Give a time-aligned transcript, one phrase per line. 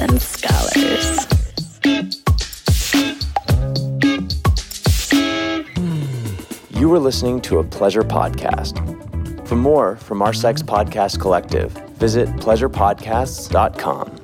[0.00, 1.26] and Scholars.
[6.70, 8.78] You were listening to a pleasure podcast.
[9.46, 14.16] For more from our sex podcast collective, visit pleasurepodcasts.com.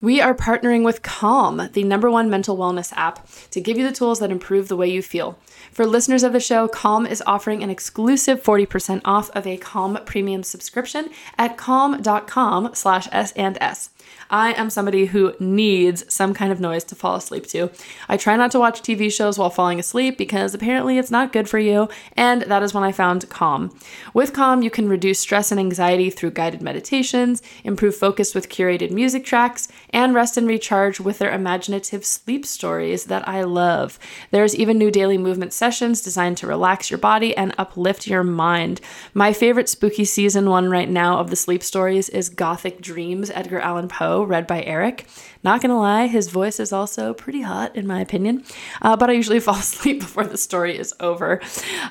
[0.00, 3.92] We are partnering with Calm, the number one mental wellness app, to give you the
[3.92, 5.36] tools that improve the way you feel.
[5.72, 9.98] For listeners of the show, Calm is offering an exclusive 40% off of a Calm
[10.04, 13.90] premium subscription at calm.com slash S and S.
[14.30, 17.70] I am somebody who needs some kind of noise to fall asleep to.
[18.08, 21.48] I try not to watch TV shows while falling asleep because apparently it's not good
[21.48, 23.76] for you, and that is when I found Calm.
[24.12, 28.90] With Calm, you can reduce stress and anxiety through guided meditations, improve focus with curated
[28.90, 33.98] music tracks, and rest and recharge with their imaginative sleep stories that I love.
[34.30, 38.80] There's even new daily movement sessions designed to relax your body and uplift your mind.
[39.14, 43.60] My favorite spooky season one right now of the sleep stories is Gothic Dreams, Edgar
[43.60, 45.06] Allan Poe, read by Eric.
[45.44, 48.44] Not gonna lie, his voice is also pretty hot in my opinion,
[48.82, 51.40] uh, but I usually fall asleep before the story is over.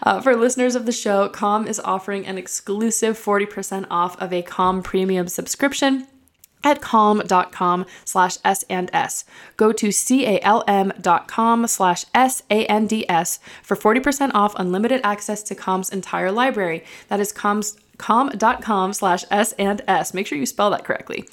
[0.03, 4.41] Uh, for listeners of the show, Calm is offering an exclusive 40% off of a
[4.41, 6.07] Calm premium subscription
[6.63, 9.25] at calm.com slash S and S.
[9.57, 16.83] Go to C-A-L-M.com slash S-A-N-D-S for 40% off unlimited access to Calm's entire library.
[17.07, 20.13] That is Calm's calm.com slash S and S.
[20.13, 21.27] Make sure you spell that correctly.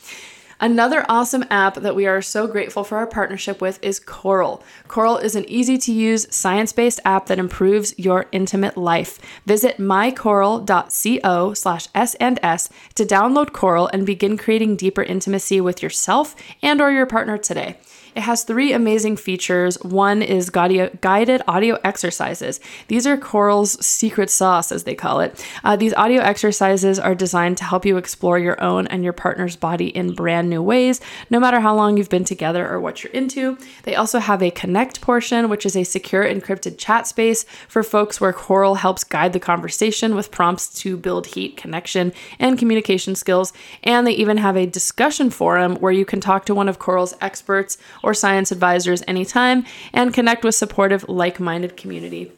[0.61, 4.63] Another awesome app that we are so grateful for our partnership with is Coral.
[4.89, 9.19] Coral is an easy to use, science based app that improves your intimate life.
[9.47, 16.81] Visit mycoral.co slash S&S to download Coral and begin creating deeper intimacy with yourself and
[16.81, 17.77] or your partner today.
[18.15, 19.75] It has three amazing features.
[19.83, 22.61] One is guided audio exercises.
[22.87, 25.45] These are Coral's secret sauce, as they call it.
[25.65, 29.57] Uh, these audio exercises are designed to help you explore your own and your partner's
[29.57, 33.13] body in brand new ways, no matter how long you've been together or what you're
[33.13, 33.59] into.
[33.83, 38.21] They also have a connect portion, which is a secure encrypted chat space for folks
[38.21, 43.53] where Coral helps guide the conversation with prompts to build heat, connection, and communication skills.
[43.83, 47.15] And they even have a discussion forum where you can talk to one of Coral's
[47.21, 52.31] experts or science advisors anytime and connect with supportive, like minded community.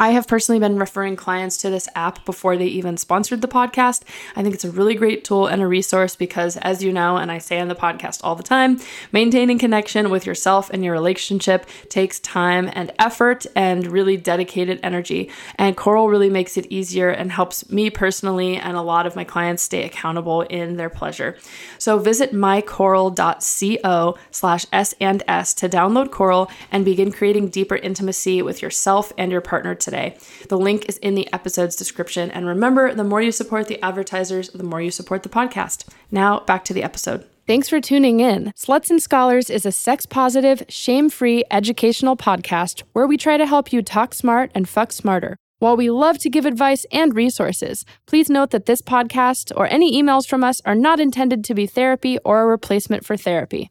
[0.00, 4.02] I have personally been referring clients to this app before they even sponsored the podcast.
[4.34, 7.30] I think it's a really great tool and a resource because, as you know, and
[7.30, 8.80] I say on the podcast all the time,
[9.12, 15.30] maintaining connection with yourself and your relationship takes time and effort and really dedicated energy.
[15.56, 19.22] And Coral really makes it easier and helps me personally and a lot of my
[19.22, 21.36] clients stay accountable in their pleasure.
[21.78, 28.42] So visit mycoral.co slash S and S to download Coral and begin creating deeper intimacy
[28.42, 30.16] with yourself and your partner today.
[30.48, 32.30] The link is in the episode's description.
[32.30, 35.86] And remember, the more you support the advertisers, the more you support the podcast.
[36.10, 37.26] Now, back to the episode.
[37.46, 38.52] Thanks for tuning in.
[38.56, 43.46] Sluts and Scholars is a sex positive, shame free educational podcast where we try to
[43.46, 45.36] help you talk smart and fuck smarter.
[45.58, 50.02] While we love to give advice and resources, please note that this podcast or any
[50.02, 53.70] emails from us are not intended to be therapy or a replacement for therapy.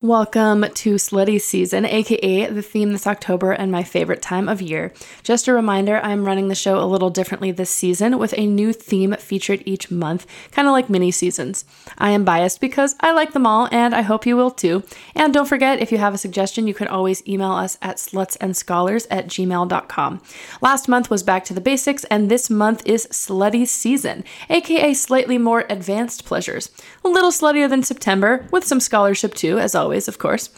[0.00, 4.92] Welcome to Slutty Season, aka the theme this October and my favorite time of year.
[5.24, 8.72] Just a reminder, I'm running the show a little differently this season with a new
[8.72, 11.64] theme featured each month, kind of like mini seasons.
[11.98, 14.84] I am biased because I like them all, and I hope you will too.
[15.16, 19.08] And don't forget, if you have a suggestion, you can always email us at slutsandscholars
[19.10, 20.22] at gmail.com.
[20.60, 25.38] Last month was Back to the Basics, and this month is Slutty Season, aka slightly
[25.38, 26.70] more advanced pleasures.
[27.04, 30.50] A little sluttier than September, with some scholarship too, as always always, of course.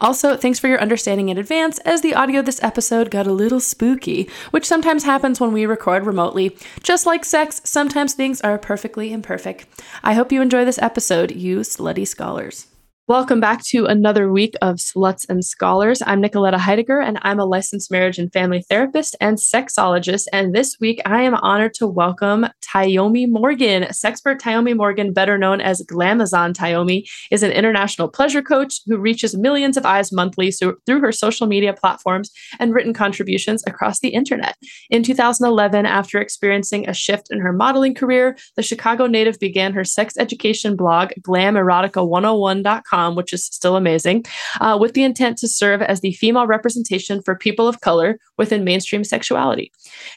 [0.00, 3.60] Also, thanks for your understanding in advance, as the audio this episode got a little
[3.60, 6.56] spooky, which sometimes happens when we record remotely.
[6.82, 9.66] Just like sex, sometimes things are perfectly imperfect.
[10.02, 12.67] I hope you enjoy this episode, you slutty scholars.
[13.08, 16.02] Welcome back to another week of Sluts and Scholars.
[16.04, 20.26] I'm Nicoletta Heidegger, and I'm a licensed marriage and family therapist and sexologist.
[20.30, 23.84] And this week, I am honored to welcome Tyomi Morgan.
[23.84, 29.34] Sexpert Tyomi Morgan, better known as Glamazon Tyomi, is an international pleasure coach who reaches
[29.34, 34.54] millions of eyes monthly through her social media platforms and written contributions across the internet.
[34.90, 39.82] In 2011, after experiencing a shift in her modeling career, the Chicago native began her
[39.82, 44.24] sex education blog, glamerotica101.com com, which is still amazing,
[44.60, 48.64] uh, with the intent to serve as the female representation for people of color within
[48.64, 49.70] mainstream sexuality.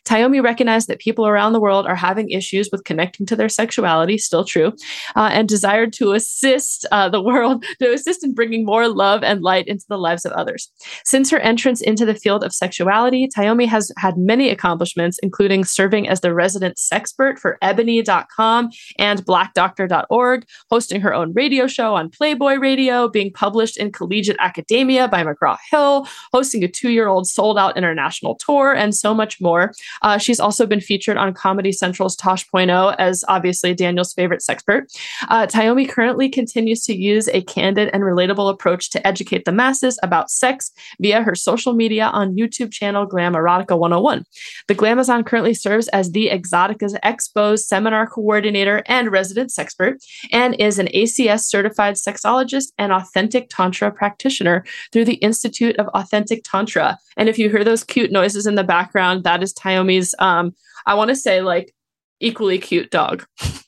[0.05, 4.17] Tyomi recognized that people around the world are having issues with connecting to their sexuality,
[4.17, 4.69] still true,
[5.15, 9.41] uh, and desired to assist uh, the world, to assist in bringing more love and
[9.41, 10.71] light into the lives of others.
[11.05, 16.07] Since her entrance into the field of sexuality, Tyomi has had many accomplishments, including serving
[16.07, 22.55] as the resident sexpert for ebony.com and blackdoctor.org, hosting her own radio show on Playboy
[22.55, 22.70] Radio,
[23.11, 27.77] being published in Collegiate Academia by McGraw Hill, hosting a two year old sold out
[27.77, 29.73] international tour, and so much more.
[30.01, 34.83] Uh, she's also been featured on Comedy Central's Tosh.0 as obviously Daniel's favorite sexpert.
[35.29, 39.99] Uh, Tyomi currently continues to use a candid and relatable approach to educate the masses
[40.03, 44.25] about sex via her social media on YouTube channel Glam Erotica 101.
[44.67, 50.79] The Glamazon currently serves as the Exxxotica's Expo seminar coordinator and resident sexpert, and is
[50.79, 56.97] an ACS certified sexologist and authentic Tantra practitioner through the Institute of Authentic Tantra.
[57.17, 60.53] And if you hear those cute noises in the background, that is Tyomi's, um,
[60.85, 61.73] I want to say, like,
[62.19, 63.25] equally cute dog.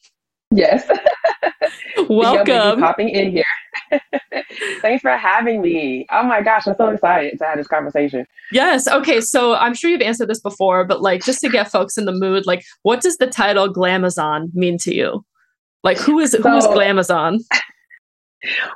[0.55, 0.87] Yes.
[2.09, 2.79] Welcome.
[2.79, 3.43] popping in here.
[4.81, 6.05] Thanks for having me.
[6.11, 8.25] Oh my gosh, I'm so excited to have this conversation.
[8.51, 8.87] Yes.
[8.87, 9.21] Okay.
[9.21, 12.11] So I'm sure you've answered this before, but like just to get folks in the
[12.11, 15.25] mood, like what does the title Glamazon mean to you?
[15.83, 17.39] Like who is who is Glamazon?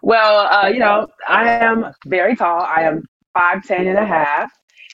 [0.02, 2.62] Well, uh, you know, I am very tall.
[2.62, 3.04] I am
[3.36, 4.52] 5'10 and a half.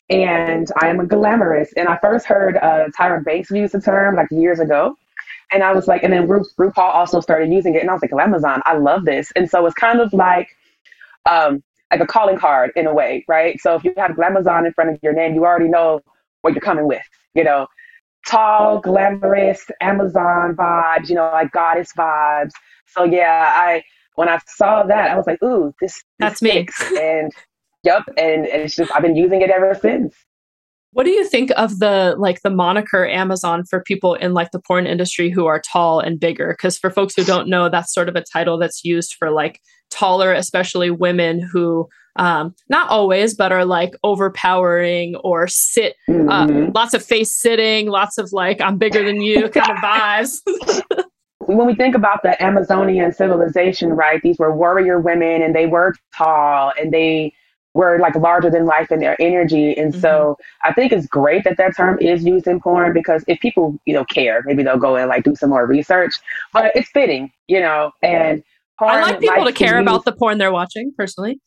[0.09, 1.71] And I am a glamorous.
[1.77, 4.95] And I first heard uh, Tyra Banks use the term like years ago.
[5.51, 7.81] And I was like, and then Ru- RuPaul also started using it.
[7.81, 9.31] And I was like, Glamazon, I love this.
[9.35, 10.49] And so it's kind of like,
[11.25, 13.59] um, like a calling card in a way, right?
[13.61, 16.01] So if you have Glamazon in front of your name, you already know
[16.41, 17.03] what you're coming with,
[17.35, 17.67] you know,
[18.27, 22.51] tall, glamorous, Amazon vibes, you know, like goddess vibes.
[22.87, 23.83] So yeah, I
[24.15, 26.67] when I saw that, I was like, ooh, this, this that's me.
[26.99, 27.31] and
[27.83, 30.15] yep, and, and it's just I've been using it ever since.
[30.91, 34.61] What do you think of the like the moniker Amazon for people in like the
[34.61, 36.53] porn industry who are tall and bigger?
[36.55, 39.59] Because for folks who don't know, that's sort of a title that's used for like
[39.89, 46.71] taller, especially women who um, not always, but are like overpowering or sit, uh, mm-hmm.
[46.75, 50.41] lots of face sitting, lots of like I'm bigger than you kind of vibes.
[51.47, 55.95] when we think about the Amazonian civilization, right, these were warrior women and they were
[56.15, 57.33] tall and they
[57.73, 59.75] were like larger than life in their energy.
[59.77, 60.01] And mm-hmm.
[60.01, 63.79] so I think it's great that that term is used in porn because if people,
[63.85, 66.15] you know, care, maybe they'll go and like do some more research,
[66.51, 68.43] but it's fitting, you know, and
[68.79, 71.39] I like people to care about the porn they're watching personally.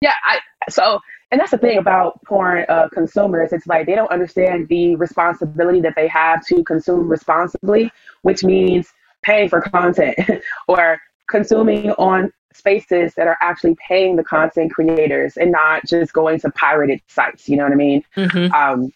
[0.00, 0.14] Yeah.
[0.26, 0.38] I,
[0.70, 1.00] so,
[1.30, 3.52] and that's the thing about porn uh, consumers.
[3.52, 7.90] It's like they don't understand the responsibility that they have to consume responsibly,
[8.22, 8.88] which means
[9.22, 10.18] paying for content
[10.68, 10.98] or
[11.28, 16.50] consuming on spaces that are actually paying the content creators and not just going to
[16.52, 17.48] pirated sites.
[17.48, 18.02] You know what I mean?
[18.16, 18.52] Mm-hmm.
[18.54, 18.92] Um,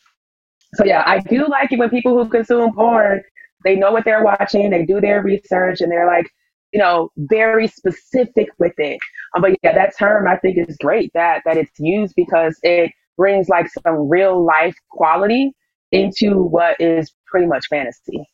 [0.74, 3.22] so yeah, I do like it when people who consume porn,
[3.62, 6.26] they know what they're watching, they do their research, and they're like,
[6.72, 8.98] you know, very specific with it.
[9.34, 12.92] Um, but yeah, that term I think is great that that it's used because it
[13.16, 15.52] brings like some real life quality
[15.90, 18.26] into what is pretty much fantasy.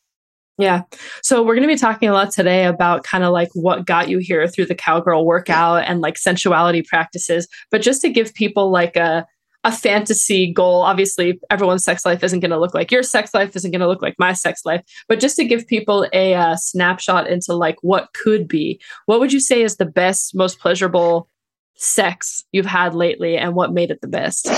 [0.57, 0.83] Yeah.
[1.23, 4.09] So we're going to be talking a lot today about kind of like what got
[4.09, 7.47] you here through the cowgirl workout and like sensuality practices.
[7.71, 9.25] But just to give people like a
[9.63, 10.81] a fantasy goal.
[10.81, 13.87] Obviously, everyone's sex life isn't going to look like your sex life, isn't going to
[13.87, 14.83] look like my sex life.
[15.07, 19.33] But just to give people a uh, snapshot into like what could be, what would
[19.33, 21.29] you say is the best, most pleasurable
[21.75, 24.49] sex you've had lately, and what made it the best?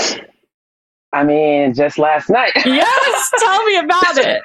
[1.12, 2.52] I mean, just last night.
[2.64, 4.42] yes, tell me about it.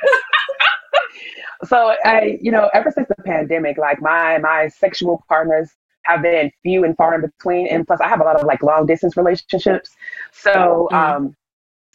[1.65, 5.71] so I, you know, ever since the pandemic, like my my sexual partners
[6.07, 8.64] have been few and far in between, and plus I have a lot of like
[8.64, 9.95] long distance relationships.
[10.31, 10.95] So mm-hmm.
[10.95, 11.35] um,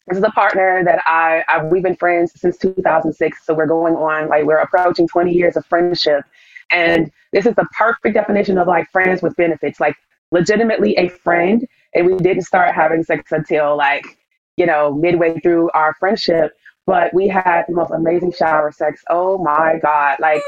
[0.06, 3.44] this is a partner that I, I we've been friends since 2006.
[3.44, 6.24] So we're going on like we're approaching 20 years of friendship,
[6.70, 9.96] and this is the perfect definition of like friends with benefits, like
[10.30, 11.66] legitimately a friend.
[11.94, 14.04] And we didn't start having sex until like
[14.56, 16.52] you know midway through our friendship
[16.86, 19.02] but we had the most amazing shower sex.
[19.08, 20.16] Oh my God.
[20.20, 20.42] Like,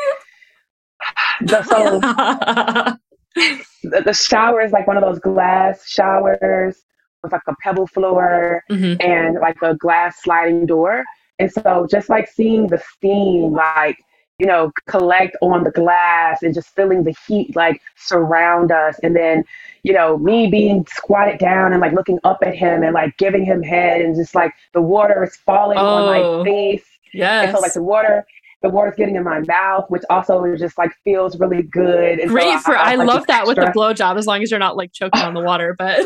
[1.40, 2.96] the, so
[3.34, 6.82] the, the, shower is like one of those glass showers
[7.22, 9.00] with like a pebble floor mm-hmm.
[9.00, 11.04] and like a glass sliding door.
[11.38, 13.98] And so just like seeing the steam, like,
[14.38, 18.98] you know, collect on the glass and just feeling the heat like surround us.
[19.02, 19.44] And then,
[19.82, 23.44] you know, me being squatted down and like looking up at him and like giving
[23.44, 26.84] him head and just like the water is falling oh, on my oh, face.
[27.12, 27.42] Yeah.
[27.42, 28.26] And so like the water
[28.64, 32.18] the water's getting in my mouth, which also just like feels really good.
[32.18, 33.66] And Great so for I, I like, love that extra.
[33.66, 36.00] with the blowjob as long as you're not like choking on the water, but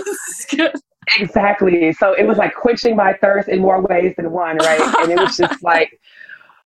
[1.17, 1.93] exactly.
[1.93, 4.81] So it was like quenching my thirst in more ways than one, right?
[5.03, 6.01] And it was just like,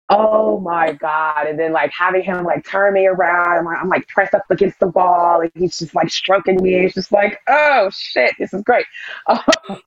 [0.09, 1.47] oh my god!
[1.49, 4.45] And then like having him like turn me around, I'm like, I'm like pressed up
[4.49, 6.77] against the wall, and he's just like stroking me.
[6.77, 8.87] It's just like, oh shit, this is great.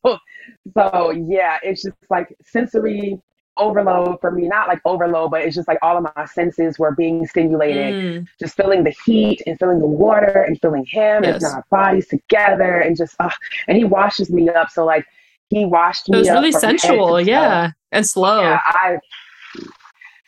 [0.06, 3.20] so yeah, it's just like sensory
[3.58, 6.92] overload for me, not like overload, but it's just like all of my senses were
[6.92, 7.94] being stimulated.
[7.94, 8.28] Mm.
[8.40, 11.44] Just feeling the heat and feeling the water and feeling him yes.
[11.44, 13.30] and our bodies together and just, uh,
[13.68, 14.70] and he washes me up.
[14.70, 15.06] So like
[15.50, 16.26] he washed me up.
[16.26, 17.22] It was really sensual.
[17.22, 17.72] Yeah.
[17.92, 18.42] And slow.
[18.42, 18.60] Yeah.
[18.64, 18.98] I,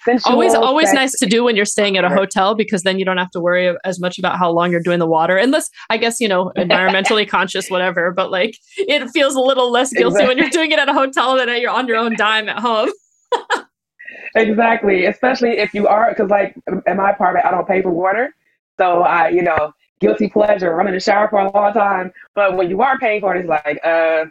[0.05, 0.95] Sensual, always always sex.
[0.95, 3.41] nice to do when you're staying at a hotel because then you don't have to
[3.41, 6.53] worry as much about how long you're doing the water unless i guess you know
[6.55, 10.27] environmentally conscious whatever but like it feels a little less guilty exactly.
[10.27, 12.89] when you're doing it at a hotel than you're on your own dime at home
[14.35, 15.05] exactly.
[15.05, 16.55] Especially if you are, because like
[16.87, 18.35] in my apartment, I don't pay for water.
[18.77, 22.11] So I, you know, guilty pleasure, running the shower for a long time.
[22.35, 24.25] But when you are paying for it, it's like, uh,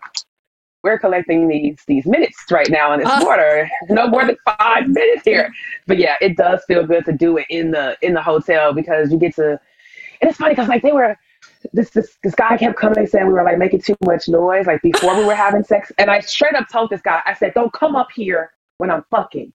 [0.85, 3.21] we're collecting these these minutes right now in this uh.
[3.23, 3.69] water.
[3.91, 5.53] No more than five minutes here.
[5.87, 9.11] But yeah, it does feel good to do it in the in the hotel because
[9.11, 9.61] you get to.
[10.21, 11.17] And it's funny because like they were
[11.73, 14.81] this, this this guy kept coming saying we were like making too much noise like
[14.83, 17.73] before we were having sex and i straight up told this guy i said don't
[17.73, 19.53] come up here when I'm fucking.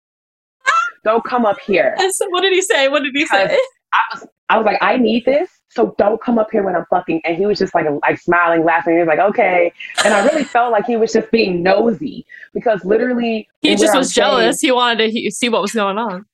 [1.04, 1.96] don't come up here.
[2.12, 2.88] So what did he say?
[2.88, 3.58] What did he say?
[3.94, 6.86] I was, I was like, I need this, so don't come up here when I'm
[6.90, 7.22] fucking.
[7.26, 8.94] And he was just like, like smiling, laughing.
[8.94, 9.74] He was like, okay.
[10.04, 14.14] And I really felt like he was just being nosy because literally he just was
[14.14, 14.60] jealous.
[14.60, 16.26] Saying, he wanted to see what was going on.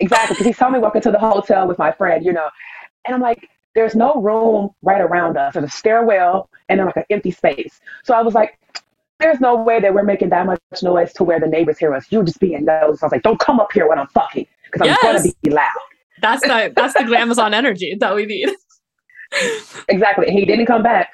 [0.00, 2.48] Exactly, because he saw me walk into the hotel with my friend, you know,
[3.06, 5.54] and I'm like, there's no room right around us.
[5.54, 7.80] There's a stairwell and then like an empty space.
[8.02, 8.58] So I was like,
[9.20, 12.06] there's no way that we're making that much noise to where the neighbors hear us.
[12.10, 12.64] You just being.
[12.66, 14.98] So I was like, don't come up here when I'm fucking because yes.
[15.02, 15.70] I'm going to be loud.
[16.20, 18.50] That's the that's the glamazon energy that we need.
[19.88, 20.30] exactly.
[20.30, 21.10] He didn't come back.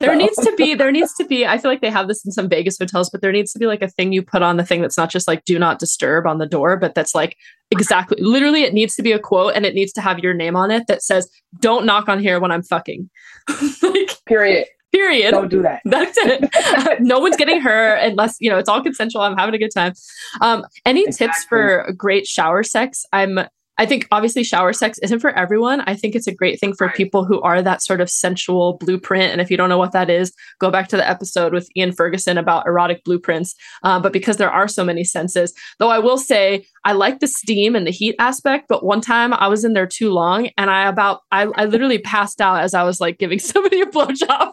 [0.00, 0.18] There so.
[0.18, 2.48] needs to be there needs to be I feel like they have this in some
[2.48, 4.80] Vegas hotels, but there needs to be like a thing you put on the thing
[4.80, 7.36] that's not just like do not disturb on the door, but that's like
[7.70, 10.56] exactly literally it needs to be a quote and it needs to have your name
[10.56, 11.30] on it that says
[11.60, 13.10] don't knock on here when I'm fucking.
[13.82, 14.66] like, Period.
[14.92, 15.30] Period.
[15.30, 15.82] Don't do that.
[15.84, 17.00] That's it.
[17.00, 19.22] no one's getting hurt unless, you know, it's all consensual.
[19.22, 19.92] I'm having a good time.
[20.40, 21.26] Um, any exactly.
[21.26, 23.04] tips for great shower sex?
[23.12, 23.40] I'm
[23.80, 25.80] I think obviously shower sex isn't for everyone.
[25.86, 29.32] I think it's a great thing for people who are that sort of sensual blueprint.
[29.32, 31.92] And if you don't know what that is, go back to the episode with Ian
[31.92, 33.54] Ferguson about erotic blueprints.
[33.82, 37.26] Uh, but because there are so many senses, though I will say I like the
[37.26, 38.66] steam and the heat aspect.
[38.68, 42.00] But one time I was in there too long and I about, I, I literally
[42.00, 44.52] passed out as I was like giving somebody a blowjob.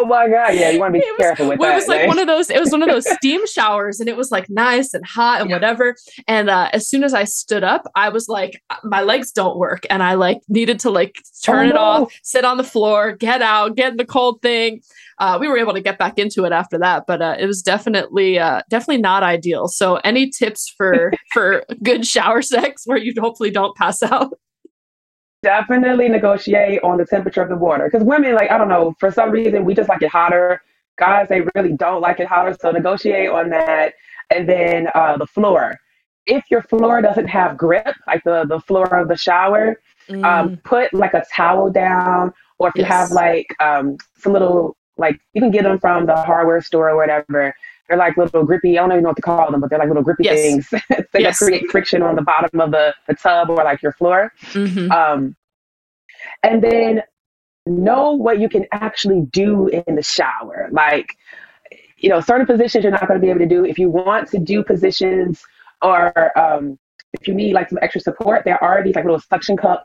[0.00, 0.54] Oh my god!
[0.54, 1.74] Yeah, you want to be careful with well, that.
[1.74, 2.48] It was like one of those.
[2.48, 5.50] It was one of those steam showers, and it was like nice and hot and
[5.50, 5.56] yeah.
[5.56, 5.94] whatever.
[6.26, 9.84] And uh, as soon as I stood up, I was like, my legs don't work,
[9.90, 11.80] and I like needed to like turn oh, it no.
[11.80, 14.80] off, sit on the floor, get out, get in the cold thing.
[15.18, 17.60] Uh, we were able to get back into it after that, but uh, it was
[17.60, 19.68] definitely uh, definitely not ideal.
[19.68, 24.32] So, any tips for for good shower sex where you hopefully don't pass out?
[25.42, 27.88] Definitely negotiate on the temperature of the water.
[27.90, 30.62] Because women like i don't know for some reason we just like it hotter.
[30.98, 33.94] Guys they really don't like it hotter so negotiate on that.
[34.30, 35.76] And then uh, the floor.
[36.26, 39.80] If your floor doesn't have grip like the, the floor of the shower
[40.10, 40.24] um, mm.
[40.24, 42.84] um, put like a towel down or if yes.
[42.84, 46.90] you have like um, some little like you can get them from the hardware store
[46.90, 47.54] or whatever
[47.90, 48.78] they're like little grippy.
[48.78, 50.40] I don't even know what to call them, but they're like little grippy yes.
[50.40, 51.38] things that yes.
[51.38, 54.32] create friction on the bottom of the, the tub or like your floor.
[54.52, 54.92] Mm-hmm.
[54.92, 55.36] Um,
[56.44, 57.02] and then
[57.66, 60.68] know what you can actually do in the shower.
[60.70, 61.16] Like,
[61.96, 63.64] you know, certain positions you're not going to be able to do.
[63.64, 65.42] If you want to do positions
[65.82, 66.78] or um,
[67.12, 69.84] if you need like some extra support, there are these like little suction cup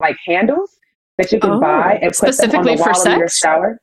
[0.00, 0.76] like handles
[1.18, 3.80] that you can oh, buy and put them on the wall of your shower.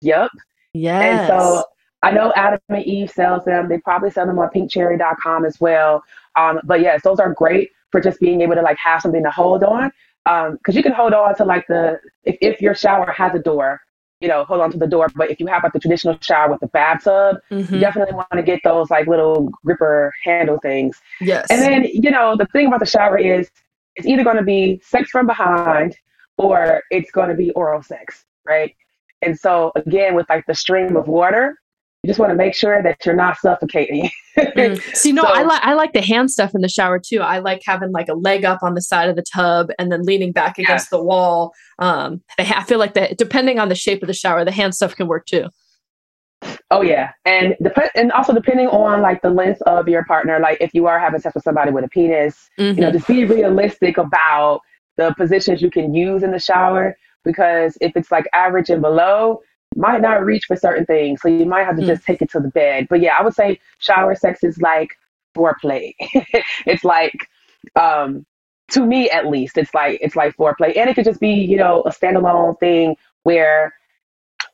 [0.00, 0.30] Yep.
[0.74, 1.28] Yes.
[1.28, 1.64] And so
[2.02, 3.68] I know Adam and Eve sells them.
[3.68, 6.04] They probably sell them on pinkcherry.com as well.
[6.36, 9.30] Um, but yes, those are great for just being able to like have something to
[9.30, 9.90] hold on.
[10.26, 13.38] Um, cause you can hold on to like the, if, if your shower has a
[13.38, 13.80] door,
[14.20, 15.08] you know, hold on to the door.
[15.14, 17.74] But if you have like the traditional shower with the bathtub, mm-hmm.
[17.74, 21.00] you definitely want to get those like little gripper handle things.
[21.20, 21.46] Yes.
[21.50, 23.50] And then, you know, the thing about the shower is
[23.96, 25.96] it's either going to be sex from behind
[26.36, 28.74] or it's going to be oral sex, right?
[29.22, 31.58] And so again, with like the stream of water,
[32.02, 34.10] you just want to make sure that you're not suffocating.
[34.36, 34.80] mm.
[34.96, 37.20] See, no, so, I like I like the hand stuff in the shower too.
[37.20, 40.02] I like having like a leg up on the side of the tub and then
[40.02, 40.88] leaning back against yes.
[40.90, 41.52] the wall.
[41.78, 44.94] Um, I feel like that depending on the shape of the shower, the hand stuff
[44.94, 45.48] can work too.
[46.70, 50.58] Oh yeah, and dep- and also depending on like the length of your partner, like
[50.60, 52.76] if you are having sex with somebody with a penis, mm-hmm.
[52.76, 52.98] you know, mm-hmm.
[52.98, 54.60] just be realistic about
[54.96, 59.40] the positions you can use in the shower because if it's like average and below,
[59.76, 61.90] might not reach for certain things, so you might have to mm-hmm.
[61.90, 62.86] just take it to the bed.
[62.88, 64.90] But yeah, I would say shower sex is like
[65.36, 65.94] foreplay.
[66.66, 67.28] it's like
[67.76, 68.24] um
[68.70, 71.56] to me at least, it's like it's like foreplay, and it could just be you
[71.56, 73.74] know a standalone thing where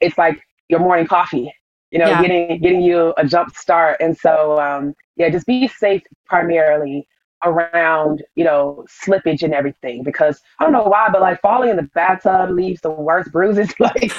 [0.00, 1.52] it's like your morning coffee
[1.94, 2.22] you know, yeah.
[2.22, 3.98] getting getting you a jump start.
[4.00, 7.06] And so, um, yeah, just be safe primarily
[7.44, 10.02] around, you know, slippage and everything.
[10.02, 13.72] Because I don't know why, but like falling in the bathtub leaves the worst bruises.
[13.78, 14.12] Like,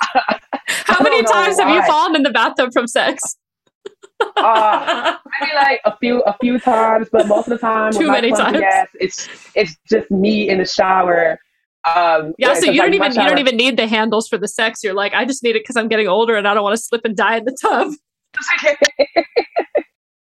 [0.00, 3.36] how many times have you fallen in the bathtub from sex?
[4.36, 8.30] uh, maybe like a few a few times, but most of the time, too many
[8.30, 8.58] times.
[8.60, 11.38] Yes, it's it's just me in the shower
[11.94, 14.82] um, yeah, so you don't even you don't even need the handles for the sex.
[14.82, 16.82] You're like, I just need it because I'm getting older and I don't want to
[16.82, 17.92] slip and die in the tub.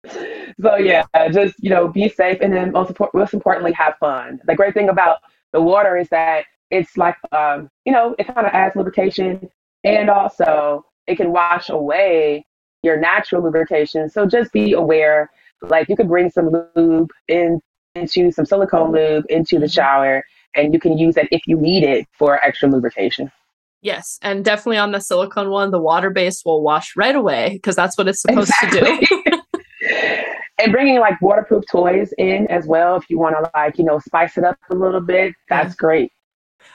[0.61, 4.39] so yeah, just you know, be safe and then most most importantly, have fun.
[4.45, 5.19] The great thing about
[5.51, 9.49] the water is that it's like um, you know, it kind of adds lubrication
[9.83, 12.45] and also it can wash away
[12.81, 14.09] your natural lubrication.
[14.09, 15.29] So just be aware.
[15.61, 17.61] Like you could bring some lube in
[17.95, 19.71] into some silicone lube into the mm-hmm.
[19.71, 20.23] shower
[20.55, 23.31] and you can use it if you need it for extra lubrication.
[23.81, 27.75] Yes, and definitely on the silicone one, the water base will wash right away because
[27.75, 29.05] that's what it's supposed exactly.
[29.05, 29.41] to do.
[30.59, 33.99] and bringing like waterproof toys in as well if you want to like you know
[33.99, 35.77] spice it up a little bit that's yeah.
[35.77, 36.11] great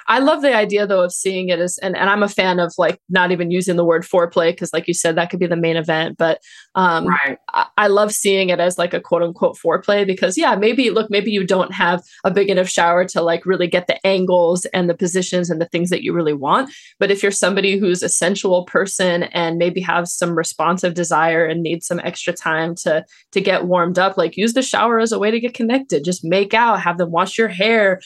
[0.06, 2.72] I love the idea though of seeing it as, and, and I'm a fan of
[2.78, 5.56] like not even using the word foreplay because, like you said, that could be the
[5.56, 6.16] main event.
[6.16, 6.40] But
[6.74, 7.38] um, right.
[7.52, 11.10] I, I, love seeing it as like a quote unquote foreplay because, yeah, maybe look,
[11.10, 14.88] maybe you don't have a big enough shower to like really get the angles and
[14.88, 16.70] the positions and the things that you really want.
[16.98, 21.62] But if you're somebody who's a sensual person and maybe have some responsive desire and
[21.62, 25.18] need some extra time to to get warmed up, like use the shower as a
[25.18, 26.04] way to get connected.
[26.04, 28.00] Just make out, have them wash your hair,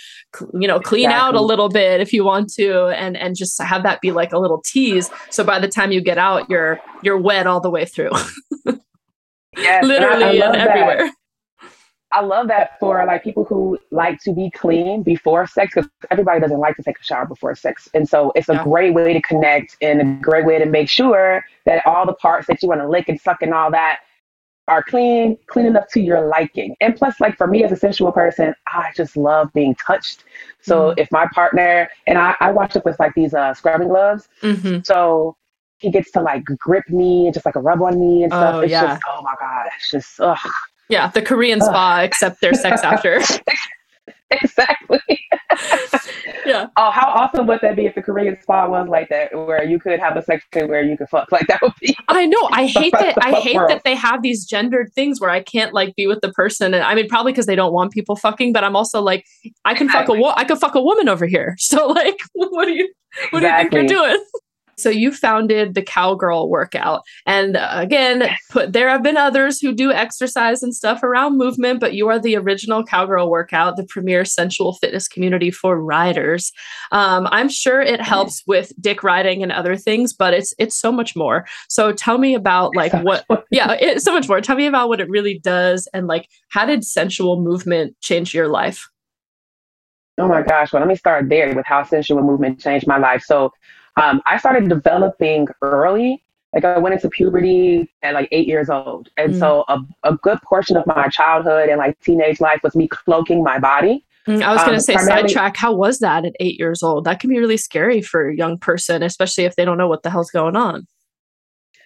[0.54, 1.28] you know, clean exactly.
[1.28, 4.32] out a little bit if you want to and and just have that be like
[4.32, 7.70] a little tease so by the time you get out you're you're wet all the
[7.70, 8.10] way through
[9.56, 11.10] yes, literally and everywhere
[12.14, 16.40] I love that for like people who like to be clean before sex because everybody
[16.40, 17.88] doesn't like to take a shower before sex.
[17.94, 18.64] And so it's a yeah.
[18.64, 22.46] great way to connect and a great way to make sure that all the parts
[22.48, 24.00] that you want to lick and suck and all that
[24.68, 26.76] are clean, clean enough to your liking.
[26.80, 30.24] And plus, like for me as a sensual person, I just love being touched.
[30.60, 31.00] So mm-hmm.
[31.00, 34.80] if my partner and I, I watch it with like these uh, scrubbing gloves, mm-hmm.
[34.84, 35.36] so
[35.78, 38.54] he gets to like grip me and just like a rub on me and stuff.
[38.56, 38.86] Oh, it's yeah.
[38.86, 40.38] just oh my god, it's just ugh.
[40.88, 43.20] Yeah, the Korean spa, except there's sex after.
[44.42, 45.00] exactly.
[46.46, 46.66] yeah.
[46.76, 49.78] Oh, how awesome would that be if the Korean spa was like that, where you
[49.78, 51.30] could have a section where you could fuck?
[51.30, 51.96] Like that would be.
[52.08, 52.48] I know.
[52.50, 53.16] I hate that.
[53.20, 53.70] I hate world.
[53.70, 56.82] that they have these gendered things where I can't like be with the person, and
[56.82, 59.26] I mean probably because they don't want people fucking, but I'm also like,
[59.64, 60.16] I can exactly.
[60.16, 61.56] fuck a wo- I could fuck a woman over here.
[61.72, 62.92] So like, what do you
[63.30, 63.70] what exactly.
[63.70, 64.24] do you think you're doing?
[64.82, 67.02] So you founded the Cowgirl Workout.
[67.26, 71.80] And uh, again, put, there have been others who do exercise and stuff around movement,
[71.80, 76.52] but you are the original Cowgirl Workout, the premier sensual fitness community for riders.
[76.90, 80.92] Um, I'm sure it helps with dick riding and other things, but it's it's so
[80.92, 81.46] much more.
[81.68, 84.40] So tell me about like what yeah, it's so much more.
[84.40, 88.48] Tell me about what it really does and like how did sensual movement change your
[88.48, 88.88] life?
[90.18, 90.72] Oh my gosh.
[90.72, 93.22] Well, let me start there with how sensual movement changed my life.
[93.22, 93.50] So
[94.00, 96.22] um, I started developing early.
[96.54, 99.08] Like I went into puberty at like eight years old.
[99.16, 99.38] And mm.
[99.38, 103.42] so a, a good portion of my childhood and like teenage life was me cloaking
[103.42, 104.04] my body.
[104.26, 105.56] Mm, I was going to um, say sidetrack.
[105.56, 107.04] How was that at eight years old?
[107.04, 110.02] That can be really scary for a young person, especially if they don't know what
[110.02, 110.86] the hell's going on.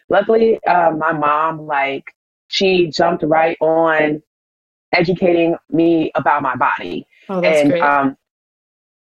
[0.08, 2.04] Luckily, uh, my mom, like,
[2.48, 4.22] she jumped right on
[4.92, 7.06] educating me about my body.
[7.28, 7.82] Oh, that's and great.
[7.82, 8.16] Um,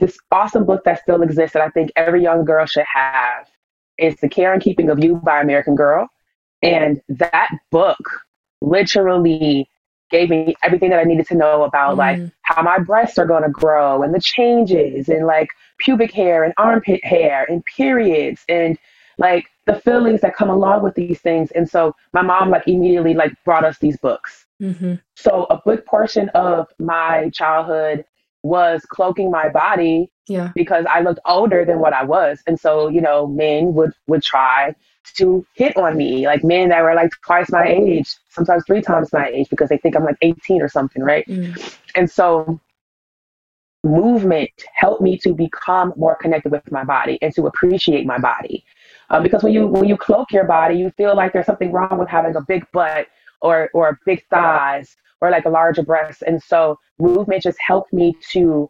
[0.04, 3.48] this awesome book that still exists that I think every young girl should have
[3.98, 6.10] is The Care and Keeping of You by American Girl.
[6.62, 7.98] And that book
[8.62, 9.70] literally
[10.12, 12.00] gave me everything that I needed to know about mm.
[12.00, 15.48] like how my breasts are going to grow and the changes and like
[15.80, 18.78] pubic hair and armpit hair and periods and
[19.18, 21.50] like the feelings that come along with these things.
[21.52, 24.46] And so my mom like immediately like brought us these books.
[24.62, 24.96] Mm-hmm.
[25.16, 28.04] So a big portion of my childhood
[28.44, 30.52] was cloaking my body yeah.
[30.54, 32.42] because I looked older than what I was.
[32.46, 34.76] And so, you know, men would would try
[35.16, 39.12] to hit on me, like men that were like twice my age, sometimes three times
[39.12, 41.26] my age because they think I'm like 18 or something, right?
[41.28, 41.78] Mm.
[41.96, 42.60] And so
[43.84, 48.64] movement helped me to become more connected with my body and to appreciate my body.
[49.10, 51.98] Uh, because when you when you cloak your body, you feel like there's something wrong
[51.98, 53.08] with having a big butt
[53.42, 56.22] or or big thighs or like a larger breast.
[56.28, 58.70] And so movement just helped me to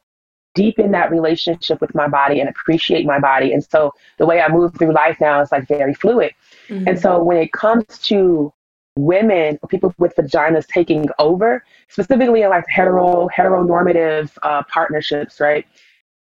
[0.54, 3.54] deepen that relationship with my body and appreciate my body.
[3.54, 6.32] And so the way I move through life now is like very fluid.
[6.70, 6.88] Mm-hmm.
[6.88, 8.54] And so when it comes to
[8.96, 15.66] women or people with vaginas taking over, specifically in like hetero heteronormative uh, partnerships, right?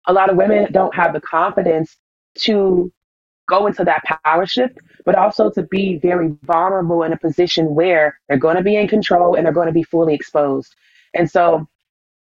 [0.07, 1.95] A lot of women don't have the confidence
[2.39, 2.91] to
[3.47, 8.19] go into that power shift, but also to be very vulnerable in a position where
[8.27, 10.75] they're going to be in control and they're going to be fully exposed.
[11.13, 11.67] And so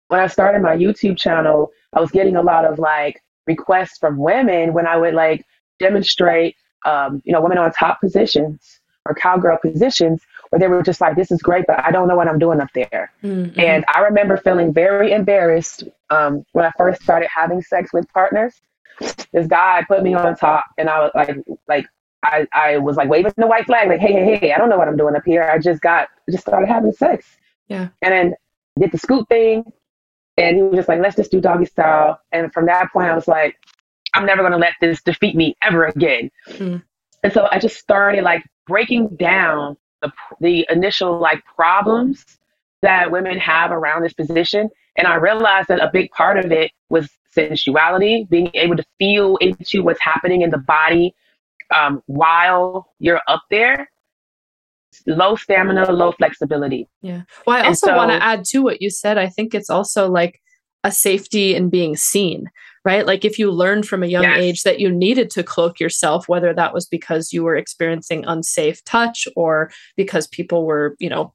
[0.09, 4.17] when I started my YouTube channel, I was getting a lot of like requests from
[4.17, 5.45] women when I would like
[5.79, 11.01] demonstrate, um, you know, women on top positions or cowgirl positions where they were just
[11.01, 13.13] like, this is great, but I don't know what I'm doing up there.
[13.23, 13.59] Mm-hmm.
[13.59, 18.55] And I remember feeling very embarrassed um, when I first started having sex with partners.
[19.33, 21.37] This guy put me on top, and I was like,
[21.69, 21.87] like
[22.23, 24.79] I, I was like waving the white flag, like, hey, hey, hey, I don't know
[24.79, 25.43] what I'm doing up here.
[25.43, 27.27] I just got, just started having sex.
[27.69, 27.89] Yeah.
[28.03, 28.35] And then
[28.79, 29.65] did the scoop thing.
[30.37, 32.21] And he was just like, let's just do doggy style.
[32.33, 33.57] And from that point, I was like,
[34.15, 36.31] I'm never going to let this defeat me ever again.
[36.49, 36.83] Mm.
[37.23, 42.25] And so I just started like breaking down the, the initial like problems
[42.83, 44.69] that women have around this position.
[44.97, 49.37] And I realized that a big part of it was sensuality, being able to feel
[49.37, 51.15] into what's happening in the body
[51.75, 53.91] um, while you're up there.
[55.07, 56.89] Low stamina, low flexibility.
[57.03, 57.23] Yeah.
[57.47, 59.19] Well, I also so, want to add to what you said.
[59.19, 60.41] I think it's also like
[60.83, 62.51] a safety in being seen
[62.89, 63.07] right?
[63.07, 64.39] Like if you learned from a young yes.
[64.39, 68.83] age that you needed to cloak yourself, whether that was because you were experiencing unsafe
[68.85, 71.35] touch or because people were, you know,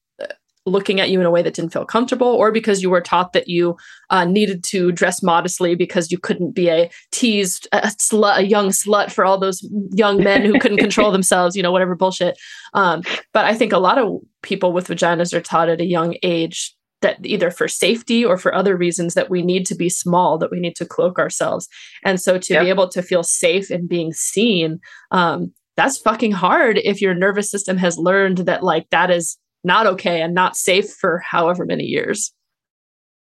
[0.66, 3.34] looking at you in a way that didn't feel comfortable, or because you were taught
[3.34, 3.76] that you
[4.10, 8.70] uh, needed to dress modestly because you couldn't be a teased, a, slut, a young
[8.70, 12.38] slut for all those young men who couldn't control themselves, you know, whatever bullshit.
[12.74, 16.16] Um, but I think a lot of people with vaginas are taught at a young
[16.24, 20.38] age that either for safety or for other reasons that we need to be small,
[20.38, 21.68] that we need to cloak ourselves.
[22.04, 22.64] And so to yep.
[22.64, 24.80] be able to feel safe and being seen,
[25.12, 29.88] um, that's fucking hard if your nervous system has learned that like that is not
[29.88, 32.34] okay and not safe for however many years.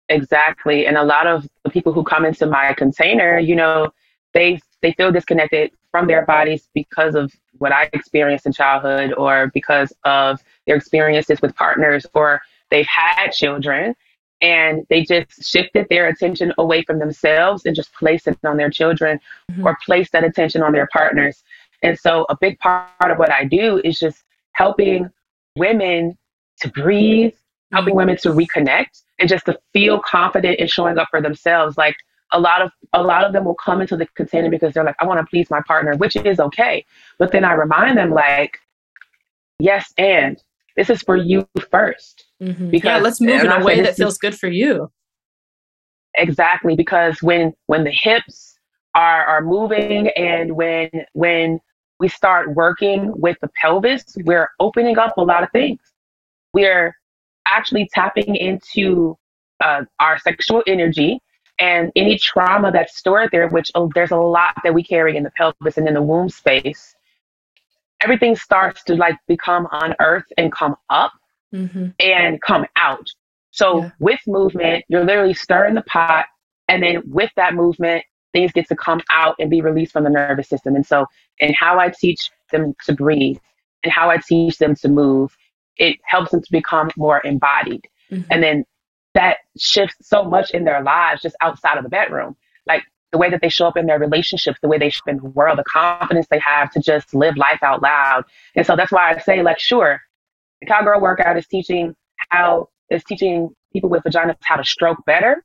[0.10, 0.86] Exactly.
[0.86, 3.92] And a lot of the people who come into my container, you know,
[4.34, 9.52] they they feel disconnected from their bodies because of what I experienced in childhood or
[9.54, 13.96] because of their experiences with partners or they've had children
[14.42, 18.72] and they just shifted their attention away from themselves and just placed it on their
[18.72, 19.20] children
[19.52, 19.66] mm-hmm.
[19.66, 21.44] or placed that attention on their partners.
[21.84, 24.24] And so a big part of what I do is just
[24.54, 25.10] helping
[25.56, 26.18] women
[26.62, 27.34] to breathe,
[27.72, 31.78] helping women to reconnect and just to feel confident in showing up for themselves.
[31.78, 31.96] Like
[32.34, 34.96] a lot of a lot of them will come into the container because they're like,
[35.00, 36.86] I want to please my partner, which is okay.
[37.18, 38.60] But then I remind them like,
[39.60, 40.42] yes, and
[40.76, 42.70] this is for you 1st mm-hmm.
[42.70, 44.92] Because yeah, let's move in a way that feels good for you.
[46.16, 48.58] Exactly, because when when the hips
[48.96, 51.60] are are moving and when when
[52.00, 55.80] we start working with the pelvis, we're opening up a lot of things.
[56.54, 56.96] We're
[57.48, 59.18] actually tapping into
[59.64, 61.20] uh, our sexual energy
[61.60, 65.24] and any trauma that's stored there, which oh, there's a lot that we carry in
[65.24, 66.96] the pelvis and in the womb space
[68.04, 71.14] everything starts to like become unearthed and come up
[71.54, 71.88] mm-hmm.
[72.00, 73.08] and come out.
[73.52, 73.92] So yeah.
[74.00, 76.26] with movement, you're literally stirring the pot.
[76.68, 80.10] And then with that movement, things get to come out and be released from the
[80.10, 80.76] nervous system.
[80.76, 81.06] And so,
[81.40, 83.38] and how I teach them to breathe
[83.84, 85.36] and how I teach them to move,
[85.82, 87.82] it helps them to become more embodied.
[88.12, 88.32] Mm-hmm.
[88.32, 88.66] And then
[89.16, 92.38] that shifts so much in their lives just outside of the bedroom.
[92.68, 95.10] Like the way that they show up in their relationships, the way they show up
[95.10, 98.24] in the world, the confidence they have to just live life out loud.
[98.56, 100.00] And so that's why I say, like, sure,
[100.62, 101.96] the cowgirl workout is teaching
[102.30, 105.44] how is teaching people with vaginas how to stroke better.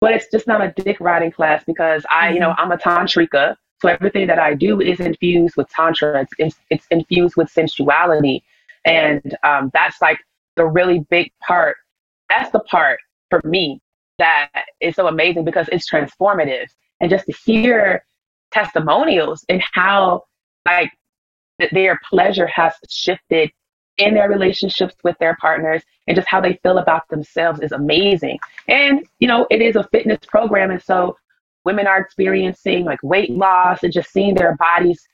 [0.00, 2.60] But it's just not a dick riding class because I, you know, mm-hmm.
[2.60, 3.56] I'm a tantrika.
[3.82, 6.26] So everything that I do is infused with tantra.
[6.38, 8.42] It's, it's infused with sensuality.
[8.84, 10.18] And um, that's like
[10.56, 11.76] the really big part.
[12.28, 12.98] That's the part
[13.30, 13.80] for me
[14.18, 16.66] that is so amazing because it's transformative.
[17.00, 18.04] And just to hear
[18.52, 20.24] testimonials and how
[20.66, 20.92] like
[21.72, 23.50] their pleasure has shifted
[23.98, 28.38] in their relationships with their partners and just how they feel about themselves is amazing.
[28.68, 30.70] And, you know, it is a fitness program.
[30.70, 31.16] And so
[31.64, 35.06] women are experiencing like weight loss and just seeing their bodies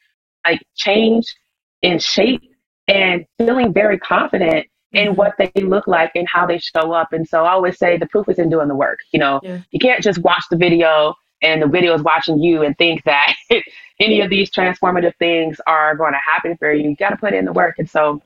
[0.47, 1.35] like change
[1.83, 2.43] in shape
[2.89, 5.15] and feeling very confident in mm-hmm.
[5.15, 7.13] what they look like and how they show up.
[7.13, 8.99] And so I always say the proof is in doing the work.
[9.13, 9.61] You know, yeah.
[9.71, 13.35] you can't just watch the video and the video is watching you and think that
[14.01, 17.35] any of these transformative things are going to happen for you, you got to put
[17.35, 17.79] in the work.
[17.79, 18.21] And so,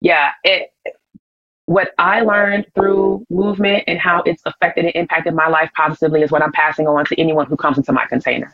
[0.00, 0.70] yeah, it,
[1.66, 6.30] what I learned through movement and how it's affected and impacted my life positively is
[6.30, 8.52] what I'm passing on to anyone who comes into my container.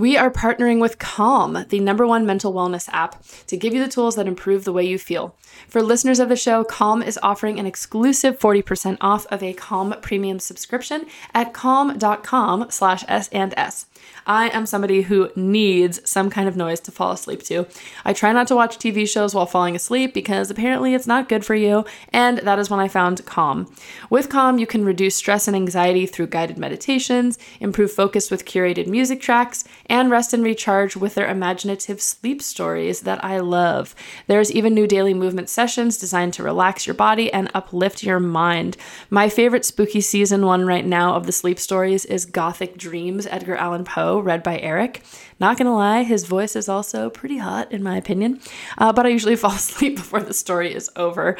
[0.00, 3.90] We are partnering with Calm, the number one mental wellness app, to give you the
[3.90, 5.36] tools that improve the way you feel.
[5.68, 9.94] For listeners of the show, Calm is offering an exclusive 40% off of a Calm
[10.00, 13.84] premium subscription at calm.com slash S and S.
[14.26, 17.66] I am somebody who needs some kind of noise to fall asleep to.
[18.04, 21.44] I try not to watch TV shows while falling asleep because apparently it's not good
[21.44, 23.72] for you, and that is when I found Calm.
[24.08, 28.86] With Calm, you can reduce stress and anxiety through guided meditations, improve focus with curated
[28.86, 33.94] music tracks, and rest and recharge with their imaginative sleep stories that I love.
[34.28, 38.76] There's even new daily movement sessions designed to relax your body and uplift your mind.
[39.10, 43.56] My favorite spooky season one right now of the sleep stories is Gothic Dreams, Edgar
[43.56, 45.02] Allan Poe, read by Eric.
[45.40, 48.40] Not gonna lie, his voice is also pretty hot in my opinion,
[48.78, 51.36] uh, but I usually fall asleep before the story is over.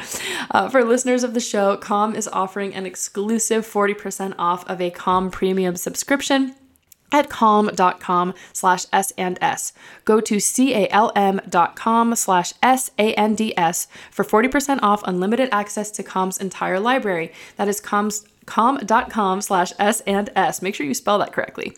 [0.49, 4.89] Uh, for listeners of the show, Calm is offering an exclusive 40% off of a
[4.89, 6.55] Calm premium subscription
[7.11, 9.73] at calm.com slash S and S.
[10.05, 17.31] Go to C-A-L-M.com slash S-A-N-D-S for 40% off unlimited access to Calm's entire library.
[17.57, 20.61] That is calm's, calm.com slash S and S.
[20.61, 21.73] Make sure you spell that correctly.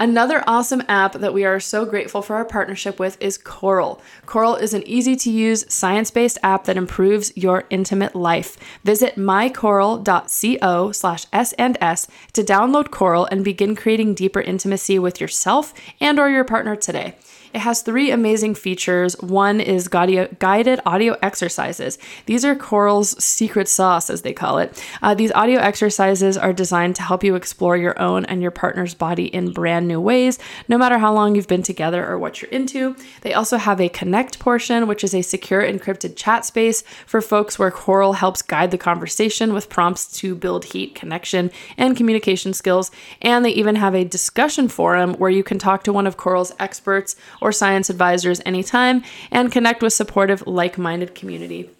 [0.00, 4.00] Another awesome app that we are so grateful for our partnership with is Coral.
[4.26, 8.56] Coral is an easy to use, science based app that improves your intimate life.
[8.84, 16.20] Visit mycoral.co slash S&S to download Coral and begin creating deeper intimacy with yourself and
[16.20, 17.16] or your partner today.
[17.54, 19.14] It has three amazing features.
[19.20, 21.98] One is guided audio exercises.
[22.26, 24.82] These are Coral's secret sauce, as they call it.
[25.02, 28.94] Uh, these audio exercises are designed to help you explore your own and your partner's
[28.94, 32.50] body in brand new ways, no matter how long you've been together or what you're
[32.50, 32.94] into.
[33.22, 37.58] They also have a connect portion, which is a secure encrypted chat space for folks
[37.58, 42.90] where Coral helps guide the conversation with prompts to build heat, connection, and communication skills.
[43.22, 46.54] And they even have a discussion forum where you can talk to one of Coral's
[46.58, 51.70] experts or science advisors anytime and connect with supportive, like minded community.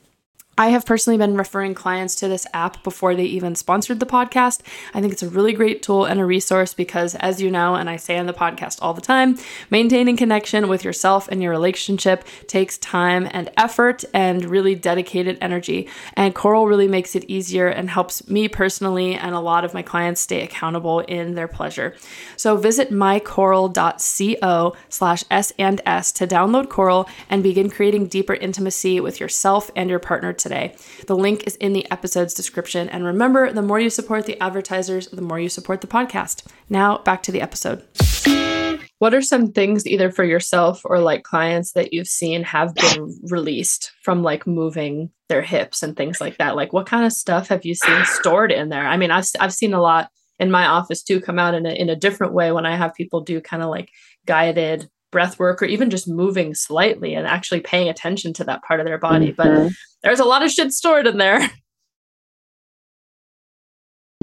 [0.58, 4.60] I have personally been referring clients to this app before they even sponsored the podcast.
[4.92, 7.88] I think it's a really great tool and a resource because, as you know, and
[7.88, 9.38] I say on the podcast all the time,
[9.70, 15.88] maintaining connection with yourself and your relationship takes time and effort and really dedicated energy.
[16.14, 19.82] And Coral really makes it easier and helps me personally and a lot of my
[19.82, 21.94] clients stay accountable in their pleasure.
[22.36, 28.98] So visit mycoral.co slash S and S to download Coral and begin creating deeper intimacy
[28.98, 30.74] with yourself and your partner today today.
[31.06, 32.88] The link is in the episode's description.
[32.88, 36.46] And remember, the more you support the advertisers, the more you support the podcast.
[36.70, 37.84] Now, back to the episode.
[38.98, 43.14] What are some things, either for yourself or like clients, that you've seen have been
[43.30, 46.56] released from like moving their hips and things like that?
[46.56, 48.86] Like, what kind of stuff have you seen stored in there?
[48.86, 51.70] I mean, I've, I've seen a lot in my office too come out in a,
[51.70, 53.90] in a different way when I have people do kind of like
[54.26, 58.80] guided breath work or even just moving slightly and actually paying attention to that part
[58.80, 59.32] of their body.
[59.32, 59.66] Mm-hmm.
[59.66, 61.50] But there's a lot of shit stored in there.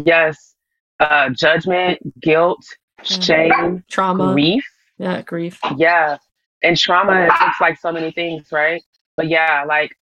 [0.03, 0.55] Yes.
[0.99, 2.61] Uh, judgment, guilt,
[3.01, 3.21] mm-hmm.
[3.21, 4.65] shame, trauma, grief.
[4.97, 5.57] Yeah, grief.
[5.77, 6.17] Yeah.
[6.63, 8.83] And trauma looks like so many things, right?
[9.15, 9.95] But yeah, like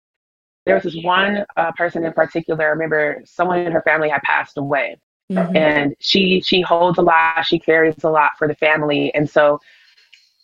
[0.66, 2.66] there was this one uh, person in particular.
[2.66, 4.98] I remember someone in her family had passed away,
[5.32, 5.56] mm-hmm.
[5.56, 7.46] and she she holds a lot.
[7.46, 9.60] She carries a lot for the family, and so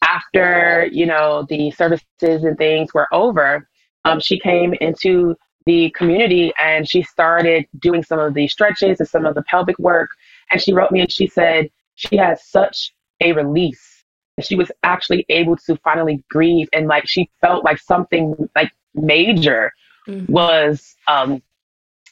[0.04, 3.68] after you know the services and things were over,
[4.06, 9.10] um, she came into the community and she started doing some of the stretches and
[9.10, 10.10] some of the pelvic work.
[10.50, 14.04] And she wrote me and she said she had such a release.
[14.40, 19.72] She was actually able to finally grieve and like she felt like something like major
[20.08, 20.32] mm-hmm.
[20.32, 21.42] was um,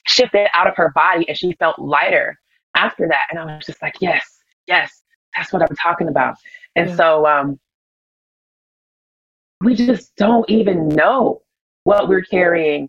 [0.05, 2.37] shifted out of her body and she felt lighter
[2.75, 3.27] after that.
[3.29, 5.01] And I was just like, yes, yes,
[5.35, 6.35] that's what I'm talking about.
[6.75, 6.95] And yeah.
[6.95, 7.59] so um,
[9.65, 11.41] we just don't even know
[11.83, 12.87] what we're carrying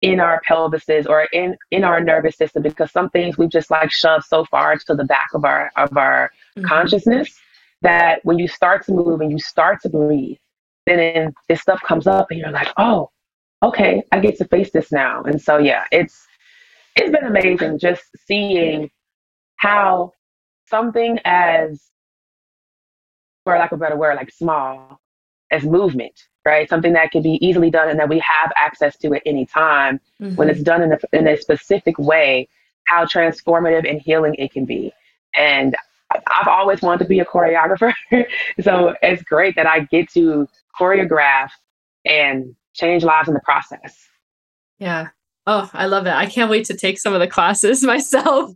[0.00, 3.90] in our pelvises or in in our nervous system because some things we've just like
[3.90, 6.66] shoved so far to the back of our of our mm-hmm.
[6.66, 7.38] consciousness
[7.82, 10.36] that when you start to move and you start to breathe
[10.86, 13.10] then this stuff comes up and you're like oh
[13.62, 16.26] okay i get to face this now and so yeah it's
[16.96, 18.90] it's been amazing just seeing
[19.56, 20.12] how
[20.68, 21.80] something as
[23.44, 25.00] for lack of a better word like small
[25.52, 26.68] as movement, right?
[26.68, 30.00] Something that can be easily done and that we have access to at any time
[30.20, 30.34] mm-hmm.
[30.34, 32.48] when it's done in a, in a specific way,
[32.86, 34.92] how transformative and healing it can be.
[35.36, 35.76] And
[36.10, 37.92] I've always wanted to be a choreographer.
[38.60, 41.50] so it's great that I get to choreograph
[42.04, 44.08] and change lives in the process.
[44.78, 45.08] Yeah.
[45.46, 46.12] Oh, I love it.
[46.12, 48.52] I can't wait to take some of the classes myself.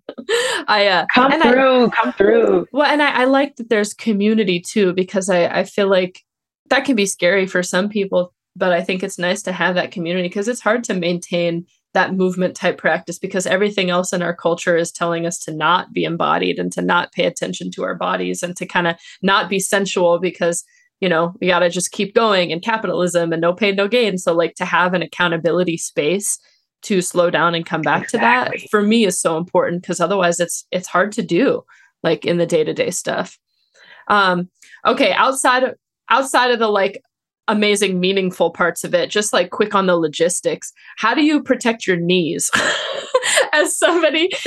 [0.68, 2.66] I uh, come through, I, come through.
[2.72, 6.22] Well, and I, I like that there's community too, because I, I feel like
[6.68, 9.92] that can be scary for some people, but I think it's nice to have that
[9.92, 14.34] community because it's hard to maintain that movement type practice because everything else in our
[14.34, 17.94] culture is telling us to not be embodied and to not pay attention to our
[17.94, 20.62] bodies and to kind of not be sensual because
[21.00, 24.18] you know we got to just keep going and capitalism and no pain no gain
[24.18, 26.38] so like to have an accountability space
[26.82, 28.58] to slow down and come back exactly.
[28.58, 31.62] to that for me is so important because otherwise it's it's hard to do
[32.02, 33.38] like in the day-to-day stuff
[34.08, 34.50] um
[34.84, 35.74] okay outside of
[36.10, 37.02] outside of the like
[37.48, 40.72] amazing, meaningful parts of it, just like quick on the logistics.
[40.96, 42.50] How do you protect your knees?
[43.52, 44.30] as somebody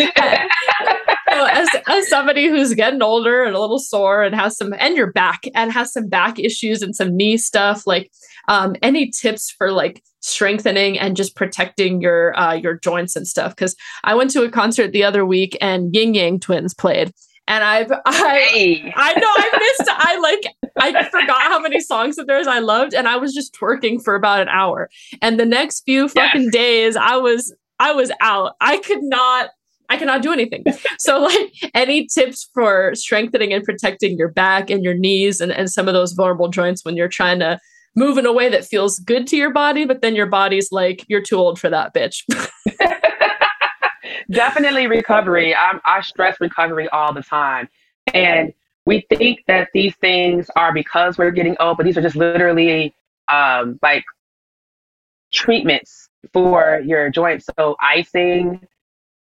[1.31, 5.11] as, as somebody who's getting older and a little sore and has some and your
[5.11, 8.11] back and has some back issues and some knee stuff like
[8.47, 13.55] um, any tips for like strengthening and just protecting your uh, your joints and stuff
[13.55, 17.13] because i went to a concert the other week and Ying Yang Twins played
[17.49, 18.93] and I've I hey.
[18.95, 22.93] I know I missed I like I forgot how many songs of theirs I loved
[22.93, 24.89] and I was just twerking for about an hour.
[25.21, 26.53] And the next few fucking yes.
[26.53, 28.53] days I was I was out.
[28.61, 29.49] I could not
[29.89, 30.63] I cannot do anything.
[30.99, 35.69] so like any tips for strengthening and protecting your back and your knees and, and
[35.69, 37.59] some of those vulnerable joints when you're trying to
[37.95, 41.03] move in a way that feels good to your body, but then your body's like,
[41.07, 42.23] you're too old for that bitch.
[44.29, 45.55] definitely recovery.
[45.55, 47.69] I'm, I stress recovery all the time.
[48.13, 48.53] And
[48.85, 52.93] we think that these things are because we're getting old, but these are just literally
[53.27, 54.03] um, like
[55.31, 57.47] treatments for your joints.
[57.57, 58.67] So icing,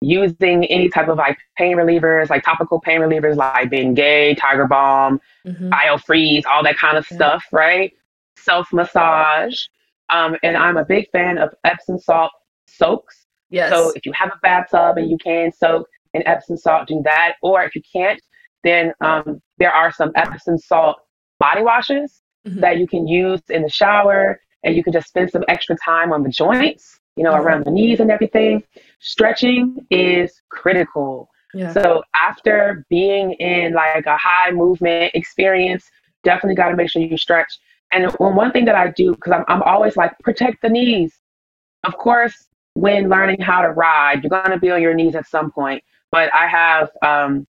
[0.02, 5.22] using any type of like pain relievers, like topical pain relievers like Bengay, Tiger Balm,
[5.46, 5.70] mm-hmm.
[5.70, 7.94] Biofreeze, all that kind of stuff, right?
[8.38, 9.68] Self massage.
[10.10, 12.32] Um, and I'm a big fan of Epsom salt
[12.68, 13.21] soaks.
[13.52, 13.72] Yes.
[13.72, 17.36] So if you have a bathtub and you can soak in Epsom salt, do that.
[17.44, 18.20] Or if you can't,
[18.64, 20.98] then um, there are some Epsom salt
[21.40, 22.60] body washes mm-hmm.
[22.62, 26.12] that you can use in the shower, and you can just spend some extra time
[26.14, 27.46] on the joints, you know, mm-hmm.
[27.46, 28.64] around the knees and everything.
[29.00, 31.30] Stretching is critical.
[31.54, 31.74] Yeah.
[31.74, 35.90] So after being in like a high movement experience,
[36.24, 37.52] definitely got to make sure you stretch.
[37.92, 41.14] And one thing that I do, because I'm, I'm always like, protect the knees.
[41.84, 45.28] Of course, when learning how to ride, you're going to be on your knees at
[45.28, 45.84] some point.
[46.12, 47.48] But I have um,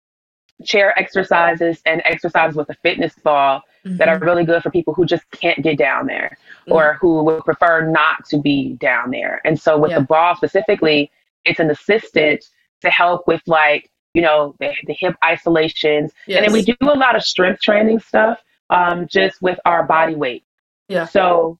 [0.65, 3.97] chair exercises and exercises with a fitness ball mm-hmm.
[3.99, 6.73] that are really good for people who just can't get down there mm-hmm.
[6.73, 9.41] or who would prefer not to be down there.
[9.45, 9.99] And so with yeah.
[10.01, 11.11] the ball specifically,
[11.45, 12.45] it's an assistant
[12.83, 16.13] to help with like, you know, the, the hip isolations.
[16.27, 16.39] Yes.
[16.39, 20.15] And then we do a lot of strength training stuff um, just with our body
[20.15, 20.45] weight.
[20.89, 21.05] Yeah.
[21.05, 21.59] So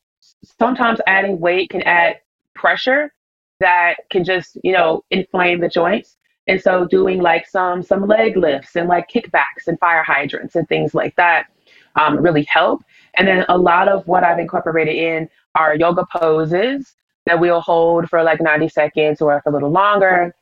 [0.59, 2.21] sometimes adding weight can add
[2.55, 3.13] pressure
[3.61, 6.17] that can just, you know, inflame the joints.
[6.49, 10.69] And so doing like some some leg lifts and like kickbacks and fire hydrants and
[10.69, 11.47] things like that
[11.97, 12.83] um, really help.
[13.17, 18.09] And then a lot of what I've incorporated in are yoga poses that we'll hold
[18.09, 20.35] for like 90 seconds or a little longer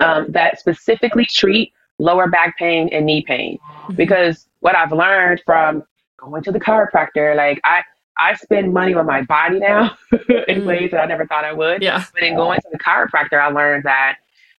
[0.00, 3.58] um, that specifically treat lower back pain and knee pain.
[3.58, 3.94] Mm-hmm.
[3.94, 5.84] Because what I've learned from
[6.18, 7.82] going to the chiropractor, like I
[8.18, 10.66] I spend money on my body now in mm.
[10.66, 11.82] ways that I never thought I would.
[11.82, 12.04] Yeah.
[12.12, 14.16] But in going to the chiropractor, I learned that,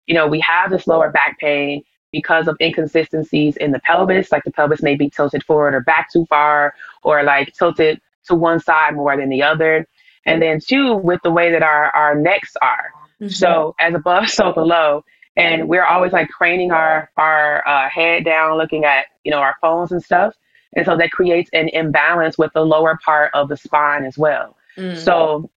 [0.07, 1.83] you know, we have this lower back pain
[2.13, 4.33] because of inconsistencies in the pelvis.
[4.33, 8.35] Like the pelvis may be tilted forward or back too far, or like tilted to
[8.35, 9.87] one side more than the other.
[10.27, 12.93] And then two, with the way that our, our necks are.
[13.21, 13.29] Mm-hmm.
[13.29, 15.05] So as above, so below.
[15.37, 19.55] And we're always like craning our, our uh, head down, looking at, you know, our
[19.61, 20.35] phones and stuff.
[20.77, 24.57] And so that creates an imbalance with the lower part of the spine as well.
[24.77, 24.97] Mm.
[24.97, 25.51] So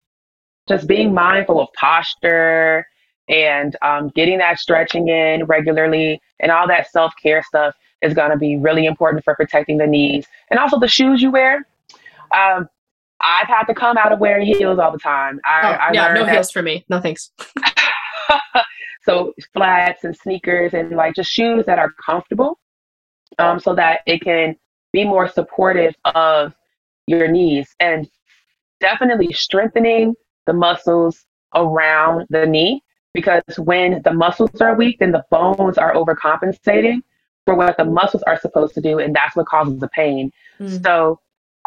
[0.68, 2.88] just being mindful of posture
[3.30, 8.32] and um, getting that stretching in regularly and all that self care stuff is going
[8.32, 11.68] to be really important for protecting the knees and also the shoes you wear.
[12.36, 12.68] Um,
[13.22, 15.40] I've had to come out of wearing heels all the time.
[15.46, 16.84] I, oh, I yeah, no that- heels for me.
[16.90, 17.32] No thanks.
[19.04, 22.60] so flats and sneakers and like just shoes that are comfortable
[23.40, 24.56] um, so that it can
[24.94, 26.54] be more supportive of
[27.08, 28.10] your knees and
[28.80, 30.14] definitely strengthening
[30.46, 31.26] the muscles
[31.56, 32.82] around the knee
[33.14, 37.02] because when the muscles are weak, then the bones are overcompensating
[37.46, 40.32] for what the muscles are supposed to do, and that's what causes the pain.
[40.60, 40.84] Mm.
[40.84, 41.20] So,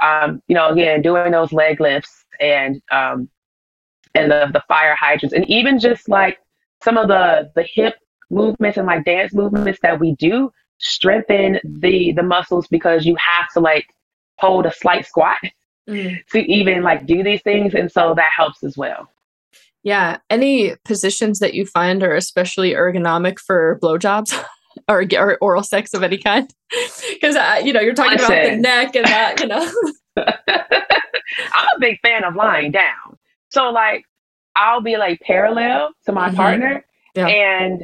[0.03, 3.29] um, you know, again, doing those leg lifts and um,
[4.15, 6.39] and the the fire hydrants, and even just like
[6.83, 7.95] some of the the hip
[8.31, 13.49] movements and like dance movements that we do strengthen the the muscles because you have
[13.53, 13.87] to like
[14.39, 15.39] hold a slight squat
[15.89, 16.19] mm.
[16.27, 19.09] to even like do these things and so that helps as well
[19.83, 24.39] yeah any positions that you find are especially ergonomic for blowjobs
[24.89, 26.53] or, or oral sex of any kind
[27.15, 28.33] because uh, you know you're talking Listen.
[28.33, 29.73] about the neck and that you know
[31.53, 33.17] i'm a big fan of lying down
[33.49, 34.05] so like
[34.57, 36.37] i'll be like parallel to my mm-hmm.
[36.37, 37.27] partner yeah.
[37.27, 37.83] and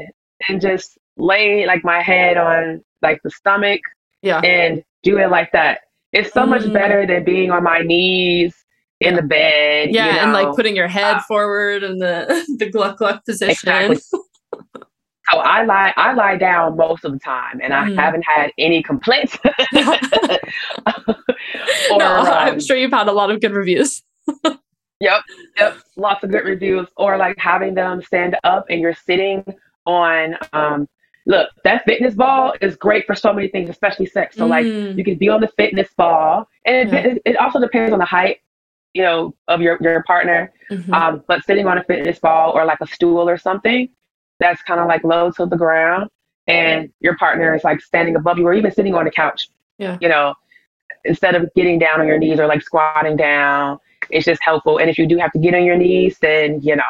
[0.49, 3.81] and just lay like my head on like the stomach
[4.23, 4.41] yeah.
[4.41, 5.81] and do it like that.
[6.13, 6.51] It's so mm.
[6.51, 8.55] much better than being on my knees
[9.01, 9.91] in the bed.
[9.93, 10.19] Yeah, you know?
[10.21, 13.51] and like putting your head uh, forward in the the gluck gluck position.
[13.51, 13.97] Exactly.
[15.31, 17.97] so I lie I lie down most of the time, and I mm.
[17.97, 19.39] haven't had any complaints.
[19.45, 19.59] or,
[21.99, 24.03] no, I'm um, sure you've had a lot of good reviews.
[25.01, 25.23] yep,
[25.59, 26.87] yep, lots of good reviews.
[26.97, 29.45] Or like having them stand up, and you're sitting
[29.87, 30.89] on um,
[31.27, 34.37] look, that fitness ball is great for so many things, especially sex.
[34.37, 34.51] So, mm.
[34.51, 36.99] like, you can be on the fitness ball, and yeah.
[36.99, 38.39] it, it, also depends on the height,
[38.95, 40.53] you know, of your your partner.
[40.71, 40.93] Mm-hmm.
[40.93, 43.89] Um, but sitting on a fitness ball or like a stool or something,
[44.41, 46.11] that's kind of like low to the ground,
[46.47, 49.49] and your partner is like standing above you, or even sitting on the couch.
[49.79, 50.35] Yeah, you know,
[51.05, 53.79] instead of getting down on your knees or like squatting down,
[54.11, 54.79] it's just helpful.
[54.79, 56.83] And if you do have to get on your knees, then you know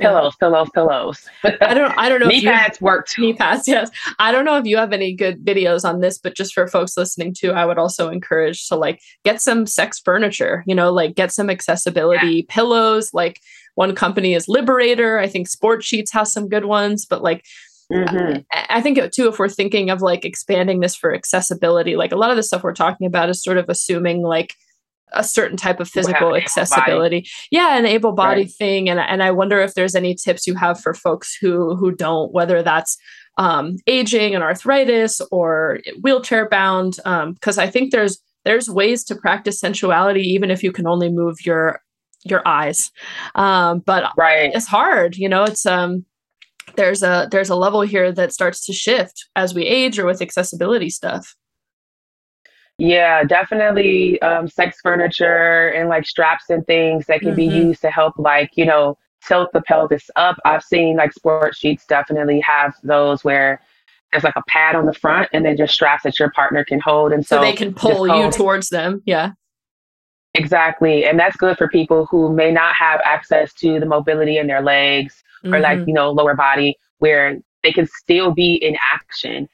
[0.00, 1.28] pillows, pillows, pillows.
[1.44, 2.26] I don't, I don't know.
[2.26, 3.90] knee pads have, work Knee pads, yes.
[4.18, 6.96] I don't know if you have any good videos on this, but just for folks
[6.96, 10.64] listening too, I would also encourage to like get some sex furniture.
[10.66, 12.42] You know, like get some accessibility yeah.
[12.48, 13.12] pillows.
[13.12, 13.40] Like
[13.74, 15.18] one company is Liberator.
[15.18, 17.44] I think Sport Sheets has some good ones, but like.
[17.92, 18.40] Mm-hmm.
[18.70, 22.30] I think too, if we're thinking of like expanding this for accessibility, like a lot
[22.30, 24.54] of the stuff we're talking about is sort of assuming like
[25.14, 27.26] a certain type of physical accessibility.
[27.50, 28.52] Yeah, an able body right.
[28.52, 28.88] thing.
[28.88, 32.32] And and I wonder if there's any tips you have for folks who who don't,
[32.32, 32.96] whether that's
[33.38, 36.96] um, aging and arthritis or wheelchair bound.
[36.96, 41.10] Because um, I think there's there's ways to practice sensuality even if you can only
[41.10, 41.80] move your
[42.24, 42.90] your eyes.
[43.34, 44.50] Um, but right.
[44.54, 45.44] it's hard, you know.
[45.44, 46.04] It's um
[46.76, 50.22] there's a there's a level here that starts to shift as we age or with
[50.22, 51.34] accessibility stuff.
[52.78, 57.36] Yeah, definitely um, sex furniture and like straps and things that can mm-hmm.
[57.36, 60.36] be used to help, like, you know, tilt the pelvis up.
[60.44, 63.60] I've seen like sports sheets definitely have those where
[64.10, 66.80] there's like a pad on the front and then just straps that your partner can
[66.80, 67.12] hold.
[67.12, 69.02] And so, so they can pull you towards them.
[69.06, 69.32] Yeah.
[70.34, 71.04] Exactly.
[71.04, 74.62] And that's good for people who may not have access to the mobility in their
[74.62, 75.54] legs mm-hmm.
[75.54, 75.88] or like, mm-hmm.
[75.88, 79.48] you know, lower body where they can still be in action.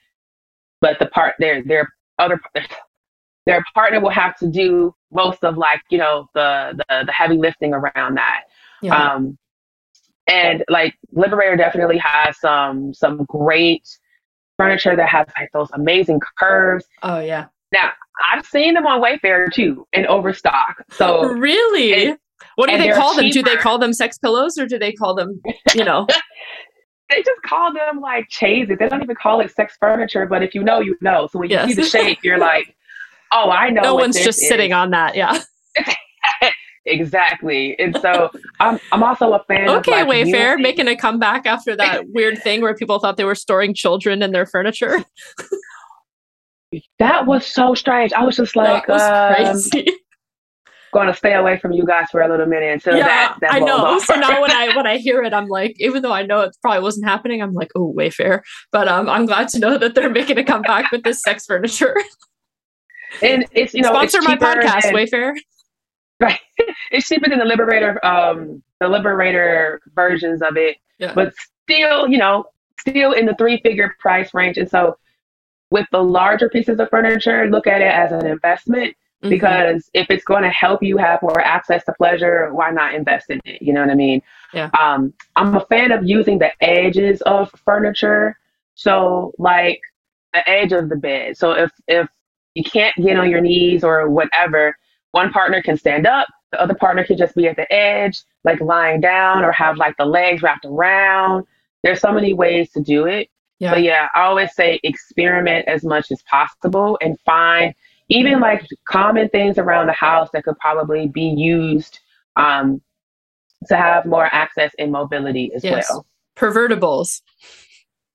[0.80, 2.40] But the part there, there are other
[3.48, 7.38] their partner will have to do most of like you know the the, the heavy
[7.38, 8.42] lifting around that
[8.82, 8.94] yeah.
[8.94, 9.36] um
[10.28, 13.88] and like liberator definitely has some some great
[14.58, 17.90] furniture that has like those amazing curves oh yeah now
[18.30, 22.18] i've seen them on wayfair too in overstock so really and,
[22.56, 23.48] what do they call them cheaper.
[23.48, 25.40] do they call them sex pillows or do they call them
[25.74, 26.06] you know
[27.08, 28.76] they just call them like chaises.
[28.78, 31.26] They don't even call it sex furniture, but if you know, you know.
[31.32, 31.68] So when you yes.
[31.68, 32.76] see the shape, you're like,
[33.32, 33.82] oh, I know.
[33.82, 34.48] No one's just is.
[34.48, 35.16] sitting on that.
[35.16, 35.42] Yeah.
[36.88, 37.78] exactly.
[37.78, 42.42] And so I'm I'm also a fan okay, Wayfair making a comeback after that weird
[42.42, 45.04] thing where people thought they were storing children in their furniture.
[46.98, 48.12] that was so strange.
[48.12, 49.84] I was just like, that was um,
[50.92, 53.54] going to stay away from you guys for a little minute until yeah, that, that
[53.54, 53.98] I know.
[54.00, 56.56] so now when I when I hear it, I'm like, even though I know it
[56.62, 58.40] probably wasn't happening, I'm like, oh, Wayfair.
[58.72, 61.94] But um, I'm glad to know that they're making a comeback with this sex furniture
[63.22, 65.34] and it's you know sponsor my podcast, than, Wayfair.
[66.20, 66.40] Right,
[66.90, 71.12] it's cheaper than the Liberator, um, the Liberator versions of it, yeah.
[71.14, 71.32] but
[71.62, 72.46] still, you know,
[72.80, 74.58] still in the three-figure price range.
[74.58, 74.98] And so,
[75.70, 79.28] with the larger pieces of furniture, look at it as an investment mm-hmm.
[79.28, 83.30] because if it's going to help you have more access to pleasure, why not invest
[83.30, 83.62] in it?
[83.62, 84.20] You know what I mean?
[84.52, 84.70] Yeah.
[84.76, 88.36] Um, I'm a fan of using the edges of furniture.
[88.74, 89.80] So, like
[90.32, 91.36] the edge of the bed.
[91.36, 92.08] So if if
[92.58, 94.76] you can't get on your knees or whatever,
[95.12, 98.60] one partner can stand up, the other partner can just be at the edge, like
[98.60, 101.46] lying down or have like the legs wrapped around.
[101.84, 103.28] There's so many ways to do it.
[103.60, 103.74] Yeah.
[103.74, 107.74] But yeah, I always say experiment as much as possible and find
[108.08, 112.00] even like common things around the house that could probably be used
[112.36, 112.80] um,
[113.68, 115.86] to have more access and mobility as yes.
[115.90, 116.06] well.
[116.36, 117.20] Pervertibles.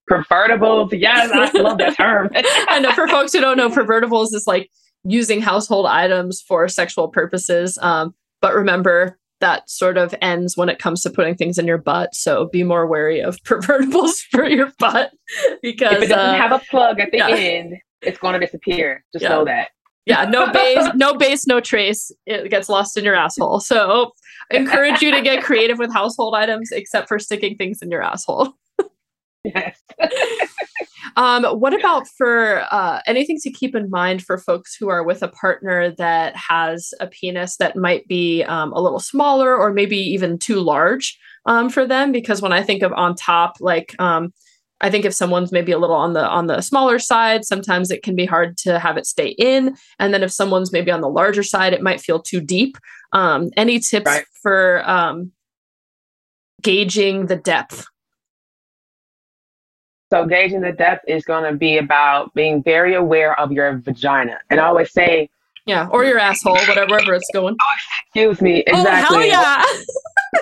[0.09, 0.89] Pervertibles.
[0.99, 2.29] Yes, I love that term.
[2.35, 4.69] I know for folks who don't know, pervertibles is like
[5.05, 7.77] using household items for sexual purposes.
[7.81, 11.77] Um, but remember, that sort of ends when it comes to putting things in your
[11.77, 12.15] butt.
[12.15, 15.11] So be more wary of pervertibles for your butt
[15.61, 17.29] because if it doesn't uh, have a plug at the yeah.
[17.29, 19.03] end, it's going to disappear.
[19.13, 19.29] Just Yeah.
[19.29, 19.69] know that.
[20.05, 22.11] yeah, no base, no base, no trace.
[22.25, 23.59] It gets lost in your asshole.
[23.61, 24.11] So
[24.51, 28.01] I encourage you to get creative with household items, except for sticking things in your
[28.01, 28.53] asshole.
[29.43, 29.81] Yes.
[31.15, 35.21] Um, what about for uh, anything to keep in mind for folks who are with
[35.21, 39.97] a partner that has a penis that might be um, a little smaller or maybe
[39.97, 42.11] even too large um, for them?
[42.11, 44.33] Because when I think of on top, like um,
[44.81, 48.01] I think if someone's maybe a little on the on the smaller side, sometimes it
[48.01, 49.75] can be hard to have it stay in.
[49.99, 52.75] And then if someone's maybe on the larger side, it might feel too deep.
[53.11, 54.25] Um, any tips Right.
[54.41, 55.31] for um,
[56.63, 57.85] gauging the depth?
[60.13, 64.37] So gauging the depth is going to be about being very aware of your vagina.
[64.51, 65.27] And I always say,
[65.65, 67.55] Yeah, or your asshole, whatever wherever it's going.
[68.05, 69.31] excuse me, exactly.
[69.31, 69.63] Oh hell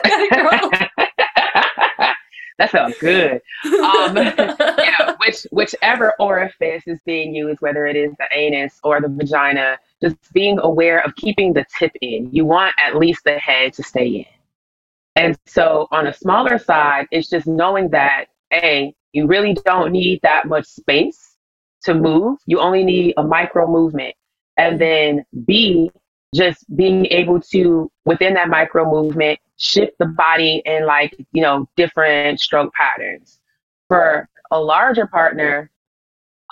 [0.03, 0.89] yeah!
[2.57, 3.39] that felt good.
[3.65, 9.07] Um, yeah, which whichever orifice is being used, whether it is the anus or the
[9.07, 12.29] vagina, just being aware of keeping the tip in.
[12.33, 14.25] You want at least the head to stay in.
[15.15, 20.21] And so on a smaller side, it's just knowing that A, you really don't need
[20.23, 21.35] that much space
[21.83, 22.39] to move.
[22.45, 24.15] You only need a micro movement.
[24.57, 25.91] And then B,
[26.35, 31.67] just being able to, within that micro movement, shift the body in like, you know,
[31.75, 33.39] different stroke patterns.
[33.87, 35.69] For a larger partner,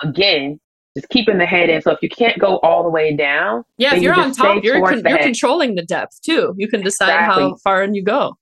[0.02, 0.60] again,
[0.96, 1.80] just keeping the head in.
[1.82, 4.32] So if you can't go all the way down, yeah, if then you you're on
[4.32, 5.24] top, you're con- you're head.
[5.24, 6.54] controlling the depth too.
[6.58, 8.36] You can decide how far in you go.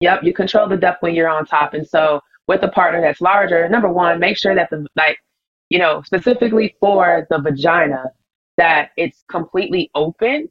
[0.00, 1.74] Yep, you control the depth when you're on top.
[1.74, 5.18] And so with a partner that's larger, number one, make sure that the like,
[5.68, 8.04] you know, specifically for the vagina,
[8.56, 10.48] that it's completely open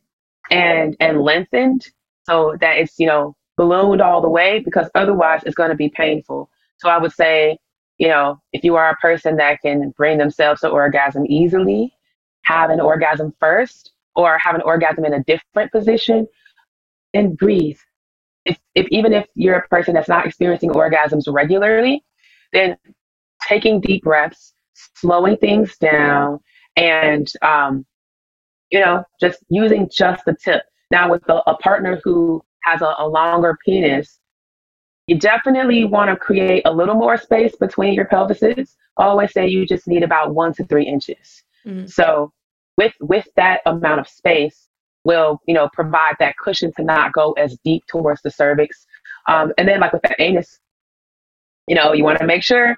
[0.50, 1.88] and and lengthened
[2.26, 5.90] so that it's, you know, ballooned all the way because otherwise it's going to be
[5.90, 6.50] painful.
[6.78, 7.58] So I would say,
[7.98, 11.94] you know, if you are a person that can bring themselves to orgasm easily,
[12.44, 16.28] have an orgasm first or have an orgasm in a different position
[17.14, 17.78] and breathe
[18.46, 22.04] if, if even if you're a person that's not experiencing orgasms regularly,
[22.52, 22.78] then
[23.48, 24.54] taking deep breaths,
[24.96, 26.40] slowing things down,
[26.76, 27.86] and um,
[28.72, 30.64] you know, just using just the tip.
[30.92, 34.20] Now, with a, a partner who has a, a longer penis,
[35.08, 38.76] you definitely want to create a little more space between your pelvises.
[38.98, 41.44] I always say you just need about one to three inches.
[41.66, 41.90] Mhm.
[41.90, 42.32] So,
[42.78, 44.70] with with that amount of space,
[45.04, 48.86] will you know provide that cushion to not go as deep towards the cervix.
[49.28, 50.60] Um, and then, like with the anus,
[51.68, 52.78] you know, you want to make sure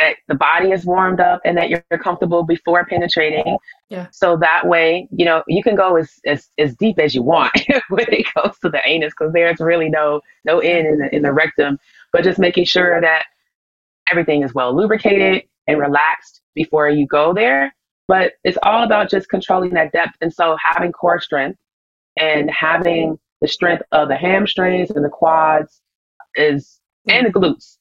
[0.00, 3.56] that the body is warmed up and that you're comfortable before penetrating.
[3.88, 4.08] Yeah.
[4.12, 7.52] So that way, you know, you can go as as, as deep as you want
[7.88, 11.22] when it goes to the anus because there's really no no end in the in
[11.22, 11.78] the rectum.
[12.12, 13.24] But just making sure that
[14.10, 17.74] everything is well lubricated and relaxed before you go there.
[18.08, 20.16] But it's all about just controlling that depth.
[20.20, 21.58] And so having core strength
[22.16, 25.80] and having the strength of the hamstrings and the quads
[26.36, 27.78] is and the glutes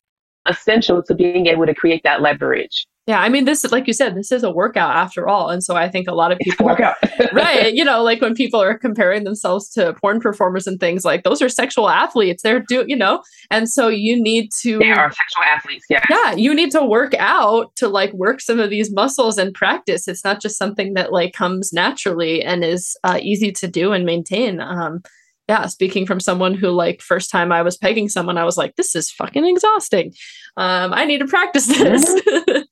[0.48, 2.86] essential to being able to create that leverage.
[3.08, 5.76] Yeah, I mean, this, like you said, this is a workout after all, and so
[5.76, 6.96] I think a lot of people, Workout.
[7.34, 7.74] right?
[7.76, 11.42] You know, like when people are comparing themselves to porn performers and things, like those
[11.42, 12.42] are sexual athletes.
[12.42, 13.22] They're do, you know,
[13.52, 15.86] and so you need to, They are sexual athletes.
[15.90, 16.04] Yeah.
[16.10, 20.08] yeah, you need to work out to like work some of these muscles and practice.
[20.08, 24.06] It's not just something that like comes naturally and is uh, easy to do and
[24.06, 24.60] maintain.
[24.60, 25.04] Um,
[25.48, 28.76] yeah, speaking from someone who like first time I was pegging someone, I was like,
[28.76, 30.14] this is fucking exhausting.
[30.58, 32.22] Um, I need to practice this.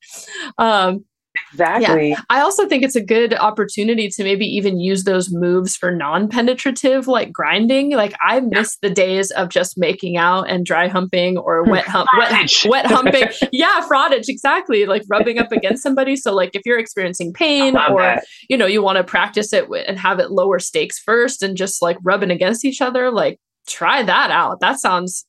[0.58, 1.04] um,
[1.52, 2.16] Exactly.
[2.30, 7.06] I also think it's a good opportunity to maybe even use those moves for non-penetrative,
[7.08, 7.92] like grinding.
[7.92, 12.08] Like I miss the days of just making out and dry humping or wet hump,
[12.18, 13.28] wet, wet humping.
[13.52, 14.86] yeah, frottage, exactly.
[14.86, 16.16] Like rubbing up against somebody.
[16.16, 18.24] So like if you're experiencing pain or that.
[18.48, 21.56] you know you want to practice it wi- and have it lower stakes first and
[21.56, 24.60] just like rubbing against each other, like try that out.
[24.60, 25.24] That sounds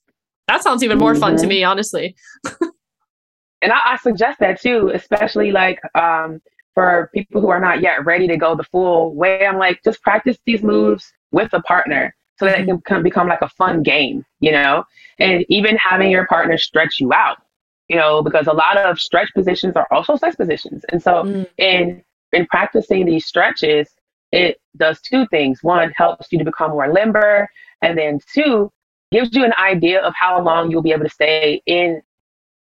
[0.47, 1.49] that sounds even more fun to Mhm.
[1.49, 2.15] me, honestly.
[3.65, 6.39] and I, I suggest that too, especially like um,
[6.75, 9.45] for people who are not yet ready to go the full way.
[9.47, 13.27] I'm like, just practice these moves with a partner so that it can, can become
[13.27, 14.83] like a fun game, you know?
[15.17, 17.37] And even having your partner stretch you out,
[17.87, 20.85] you know, because a lot of stretch positions are also sex positions.
[20.91, 21.47] And so Mm.
[21.57, 22.03] in
[22.33, 23.89] in practicing these stretches,
[24.31, 25.63] it does two things.
[25.63, 27.49] One helps you to become more limber,
[27.81, 28.71] and then two
[29.11, 32.01] gives you an idea of how long you'll be able to stay in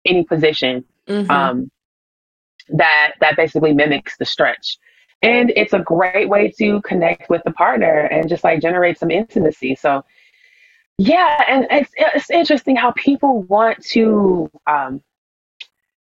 [0.06, 1.30] any position Mhm.
[1.30, 1.70] um,
[2.70, 4.78] that that basically mimics the stretch.
[5.22, 9.10] And it's a great way to connect with the partner and just like generate some
[9.10, 9.74] intimacy.
[9.74, 10.04] So
[10.98, 15.02] Yeah, and it's it's interesting how people want to um,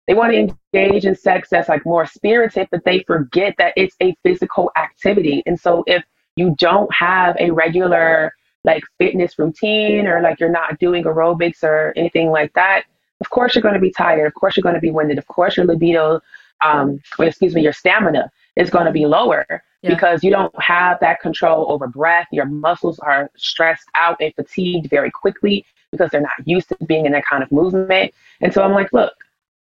[0.07, 0.39] they want to
[0.75, 5.43] engage in sex that's like more spirited, but they forget that it's a physical activity.
[5.47, 6.05] And so if
[6.37, 8.35] you don't have a regular
[8.65, 12.85] like fitness routine or like you're not doing aerobics or anything like that,
[13.23, 14.27] of course you're going to be tired.
[14.27, 15.17] Of course you're going to be winded.
[15.17, 16.21] Of course your libido,
[16.65, 19.47] um, or excuse me, your stamina is going to be lower
[19.83, 19.95] yeah.
[19.95, 22.27] because you don't have that control over breath.
[22.33, 27.07] Your muscles are stressed out and fatigued very quickly because they're not used to being
[27.07, 28.13] in that kind of movement.
[28.41, 29.13] And so I'm like, look,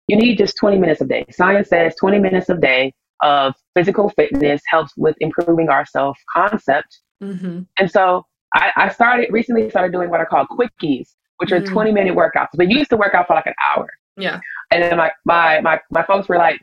[0.08, 1.24] you need just 20 minutes a day.
[1.30, 2.92] Science says 20 minutes a day
[3.22, 7.00] of physical fitness helps with improving our self concept.
[7.22, 7.62] Mm-hmm.
[7.78, 11.72] And so I, I, started recently started doing what I call quickies, which are mm-hmm.
[11.72, 12.48] 20 minute workouts.
[12.54, 13.88] But you used to work out for like an hour.
[14.16, 14.40] Yeah.
[14.70, 16.60] And then my my my, my folks were like,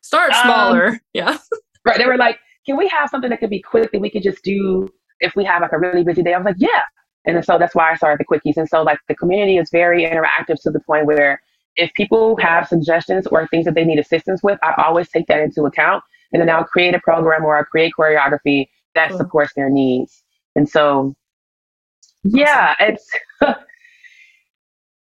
[0.00, 0.86] start um, smaller.
[0.88, 1.38] Um, yeah.
[1.84, 1.98] right.
[1.98, 4.42] They were like, can we have something that could be quick that we could just
[4.42, 4.88] do
[5.20, 6.34] if we have like a really busy day?
[6.34, 6.82] I was like, yeah.
[7.26, 8.56] And so that's why I started the quickies.
[8.56, 11.40] And so like the community is very interactive to the point where
[11.76, 15.40] if people have suggestions or things that they need assistance with, I always take that
[15.40, 16.02] into account.
[16.32, 19.18] And then I'll create a program or I'll create choreography that cool.
[19.18, 20.22] supports their needs.
[20.56, 21.14] And so,
[22.24, 23.08] yeah, it's,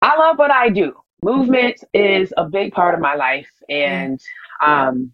[0.05, 0.93] I love what I do.
[1.23, 3.49] Movement is a big part of my life.
[3.67, 4.21] And
[4.63, 5.11] um,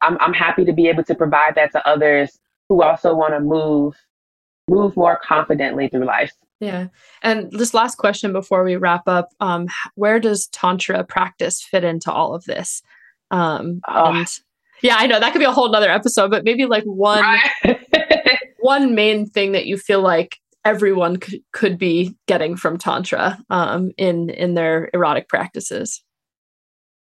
[0.00, 2.38] I'm, I'm happy to be able to provide that to others
[2.70, 3.94] who also want to move
[4.66, 6.32] move more confidently through life.
[6.58, 6.86] Yeah.
[7.22, 12.10] And this last question before we wrap up um, where does Tantra practice fit into
[12.10, 12.80] all of this?
[13.30, 14.12] Um, oh.
[14.12, 14.26] And
[14.82, 17.22] yeah, I know that could be a whole nother episode, but maybe like one,
[18.60, 23.90] one main thing that you feel like everyone could, could be getting from Tantra um,
[23.96, 26.02] in, in their erotic practices.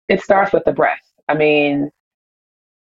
[0.09, 0.99] It starts with the breath.
[1.29, 1.89] I mean,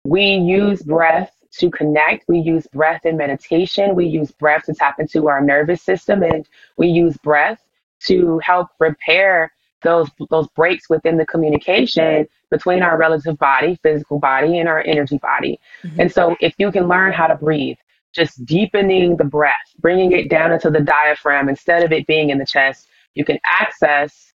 [0.06, 2.26] we use breath to connect.
[2.28, 3.96] We use breath in meditation.
[3.96, 6.48] We use breath to tap into our nervous system, and
[6.78, 7.60] we use breath
[8.06, 9.52] to help repair
[9.84, 15.18] those those breaks within the communication between our relative body, physical body, and our energy
[15.18, 15.60] body.
[15.84, 16.02] Mm-hmm.
[16.02, 17.78] And so, if you can learn how to breathe,
[18.14, 22.38] just deepening the breath, bringing it down into the diaphragm instead of it being in
[22.38, 24.34] the chest, you can access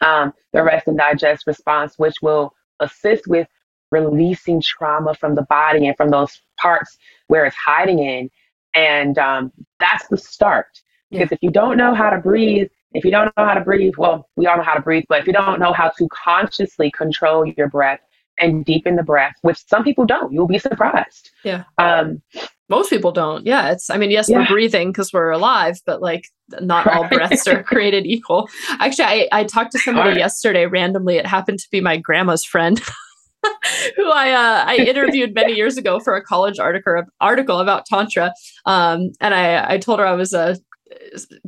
[0.00, 3.48] um, the rest and digest response, which will assist with
[3.90, 8.30] releasing trauma from the body and from those parts where it's hiding in.
[8.74, 10.66] And um, that's the start.
[11.10, 11.34] Because yeah.
[11.34, 14.28] if you don't know how to breathe, if you don't know how to breathe, well,
[14.36, 17.46] we all know how to breathe, but if you don't know how to consciously control
[17.46, 18.00] your breath
[18.38, 21.30] and deepen the breath, which some people don't, you'll be surprised.
[21.44, 21.64] Yeah.
[21.78, 22.22] Um,
[22.68, 23.46] most people don't.
[23.46, 23.72] Yeah.
[23.72, 24.40] It's, I mean, yes, yeah.
[24.40, 26.24] we're breathing because we're alive, but like
[26.60, 26.96] not right.
[26.96, 28.48] all breaths are created equal.
[28.80, 30.18] Actually, I, I talked to somebody right.
[30.18, 31.16] yesterday randomly.
[31.16, 32.80] It happened to be my grandma's friend.
[33.96, 38.32] who I uh, I interviewed many years ago for a college article article about tantra,
[38.66, 40.56] um, and I I told her I was uh,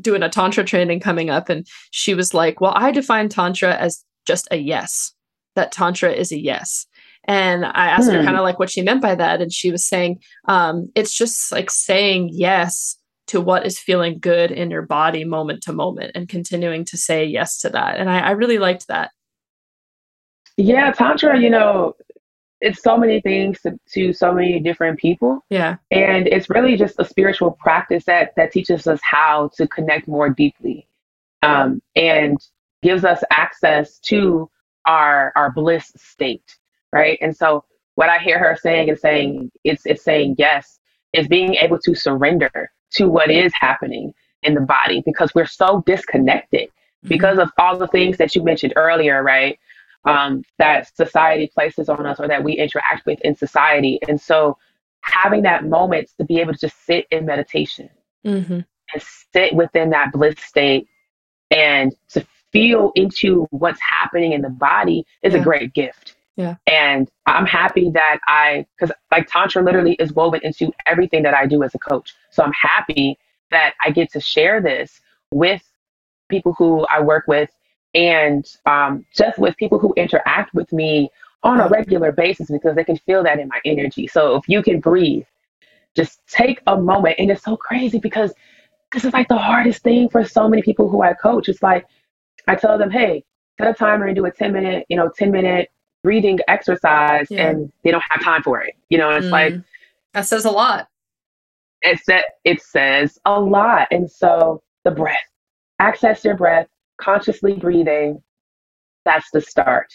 [0.01, 4.05] doing a tantra training coming up, and she was like, "Well, I define tantra as
[4.27, 5.13] just a yes.
[5.57, 6.87] That tantra is a yes."
[7.25, 8.17] And I asked hmm.
[8.17, 11.17] her kind of like what she meant by that, and she was saying um, it's
[11.17, 12.97] just like saying yes
[13.29, 17.25] to what is feeling good in your body moment to moment, and continuing to say
[17.25, 17.97] yes to that.
[17.99, 19.11] And I, I really liked that.
[20.57, 21.95] Yeah, Tantra, you know,
[22.61, 25.45] it's so many things to, to, so many different people.
[25.49, 25.77] Yeah.
[25.91, 30.29] And it's really just a spiritual practice that that teaches us how to connect more
[30.29, 30.87] deeply.
[31.43, 32.39] Um, and
[32.83, 34.51] gives us access to
[34.87, 36.57] our our bliss state.
[36.93, 37.19] Right.
[37.21, 37.65] And so
[37.95, 40.79] what I hear her saying is saying it's it's saying yes,
[41.13, 44.13] is being able to surrender to what is happening
[44.43, 47.09] in the body because we're so disconnected mm-hmm.
[47.09, 49.59] because of all the things that you mentioned earlier, right?
[50.05, 53.99] um, that society places on us or that we interact with in society.
[54.09, 54.57] And so
[55.03, 57.91] having that moment to be able to just sit in meditation
[58.25, 58.53] mm-hmm.
[58.53, 60.87] and sit within that bliss state
[61.51, 65.41] and to feel into what's happening in the body is yeah.
[65.41, 66.17] a great gift.
[66.37, 66.57] Yeah.
[66.67, 71.47] And I'm happy that I, because like Tantra literally is woven into everything that I
[71.47, 72.15] do as a coach.
[72.31, 73.19] So I'm happy
[73.51, 75.01] that I get to share this
[75.33, 75.63] with
[76.29, 77.51] people who I work with
[77.95, 81.11] and um, just with people who interact with me
[81.43, 84.07] on a regular basis because they can feel that in my energy.
[84.07, 85.25] So if you can breathe,
[85.97, 87.17] just take a moment.
[87.19, 88.33] And it's so crazy because
[88.93, 91.49] this is like the hardest thing for so many people who I coach.
[91.49, 91.87] It's like
[92.47, 93.25] I tell them, hey,
[93.59, 95.71] set a timer and do a 10 minute, you know, 10 minute
[96.03, 97.49] breathing exercise yeah.
[97.49, 98.75] and they don't have time for it.
[98.89, 99.31] You know, it's mm.
[99.31, 99.55] like
[100.15, 100.89] that says a lot.
[101.83, 103.89] It said it says a lot.
[103.91, 105.19] And so the breath.
[105.79, 106.67] Access your breath,
[107.01, 108.23] consciously breathing,
[109.05, 109.87] that's the start.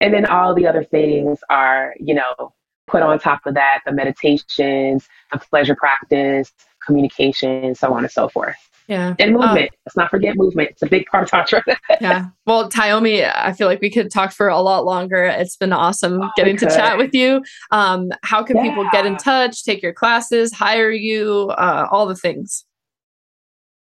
[0.00, 2.52] And then all the other things are, you know,
[2.86, 6.52] put on top of that the meditations, the pleasure practice,
[6.84, 8.56] communication, so on and so forth.
[8.88, 9.14] Yeah.
[9.18, 9.70] And movement.
[9.70, 10.70] Uh, Let's not forget movement.
[10.70, 11.62] It's a big part of Tantra.
[12.00, 12.28] yeah.
[12.46, 15.24] Well, Tyomi, I feel like we could talk for a lot longer.
[15.24, 17.42] It's been awesome oh, getting to chat with you.
[17.70, 18.62] Um, how can yeah.
[18.62, 22.64] people get in touch, take your classes, hire you, uh, all the things?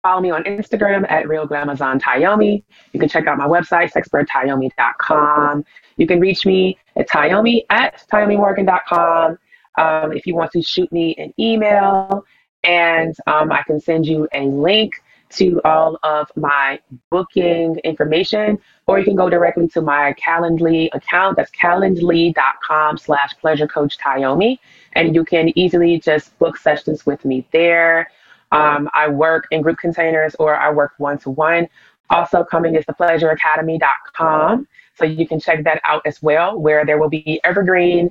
[0.03, 2.63] Follow me on Instagram at Real Glamazon Tyomi.
[2.93, 5.65] You can check out my website, sexperttyomi.com.
[5.97, 9.39] You can reach me at Tyomi at TyomiMorgan.com.
[9.79, 12.25] Um, if you want to shoot me an email,
[12.67, 16.79] and um, I can send you a link to all of my
[17.11, 21.37] booking information, or you can go directly to my Calendly account.
[21.37, 24.59] That's calendly.com slash pleasure coach Tyomi.
[24.93, 28.11] And you can easily just book sessions with me there.
[28.53, 31.69] Um, I work in group containers or I work one to one.
[32.11, 34.69] Also, coming is the thepleasureacademy.com.
[34.95, 38.11] So you can check that out as well, where there will be evergreen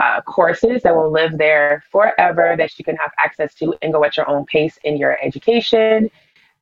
[0.00, 4.04] uh, courses that will live there forever that you can have access to and go
[4.04, 6.10] at your own pace in your education.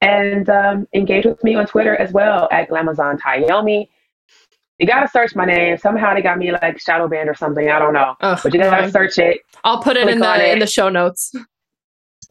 [0.01, 3.89] And um, engage with me on Twitter as well at Glamazon Tyomi.
[4.79, 5.79] You gotta search my name.
[5.79, 7.71] Somehow they got me like shadow banned or something.
[7.71, 9.41] I don't know, Ugh, but you gotta search it.
[9.63, 10.53] I'll put it in the it.
[10.55, 11.33] in the show notes.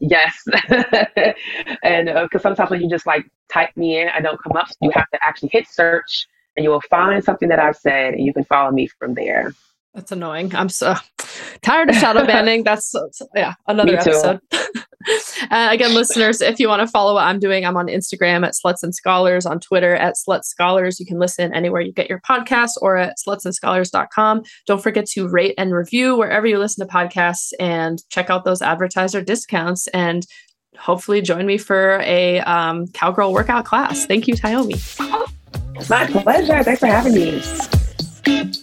[0.04, 0.34] Yes.
[1.84, 4.66] and because uh, sometimes when you just like type me in, I don't come up.
[4.68, 6.26] So you have to actually hit search
[6.56, 9.54] and you will find something that I've said and you can follow me from there.
[9.94, 10.54] That's annoying.
[10.54, 10.94] I'm so
[11.62, 12.64] tired of shadow banning.
[12.64, 12.94] That's
[13.34, 14.40] yeah, another episode.
[15.50, 18.54] uh, again, listeners, if you want to follow what I'm doing, I'm on Instagram at
[18.54, 20.98] Sluts and Scholars, on Twitter at Sluts Scholars.
[20.98, 24.42] You can listen anywhere you get your podcasts or at slutsandscholars.com.
[24.66, 28.62] Don't forget to rate and review wherever you listen to podcasts and check out those
[28.62, 30.26] advertiser discounts and
[30.78, 34.06] hopefully join me for a um, cowgirl workout class.
[34.06, 34.80] Thank you, Tyomi.
[35.88, 36.62] My pleasure.
[36.62, 38.62] Thanks for having me.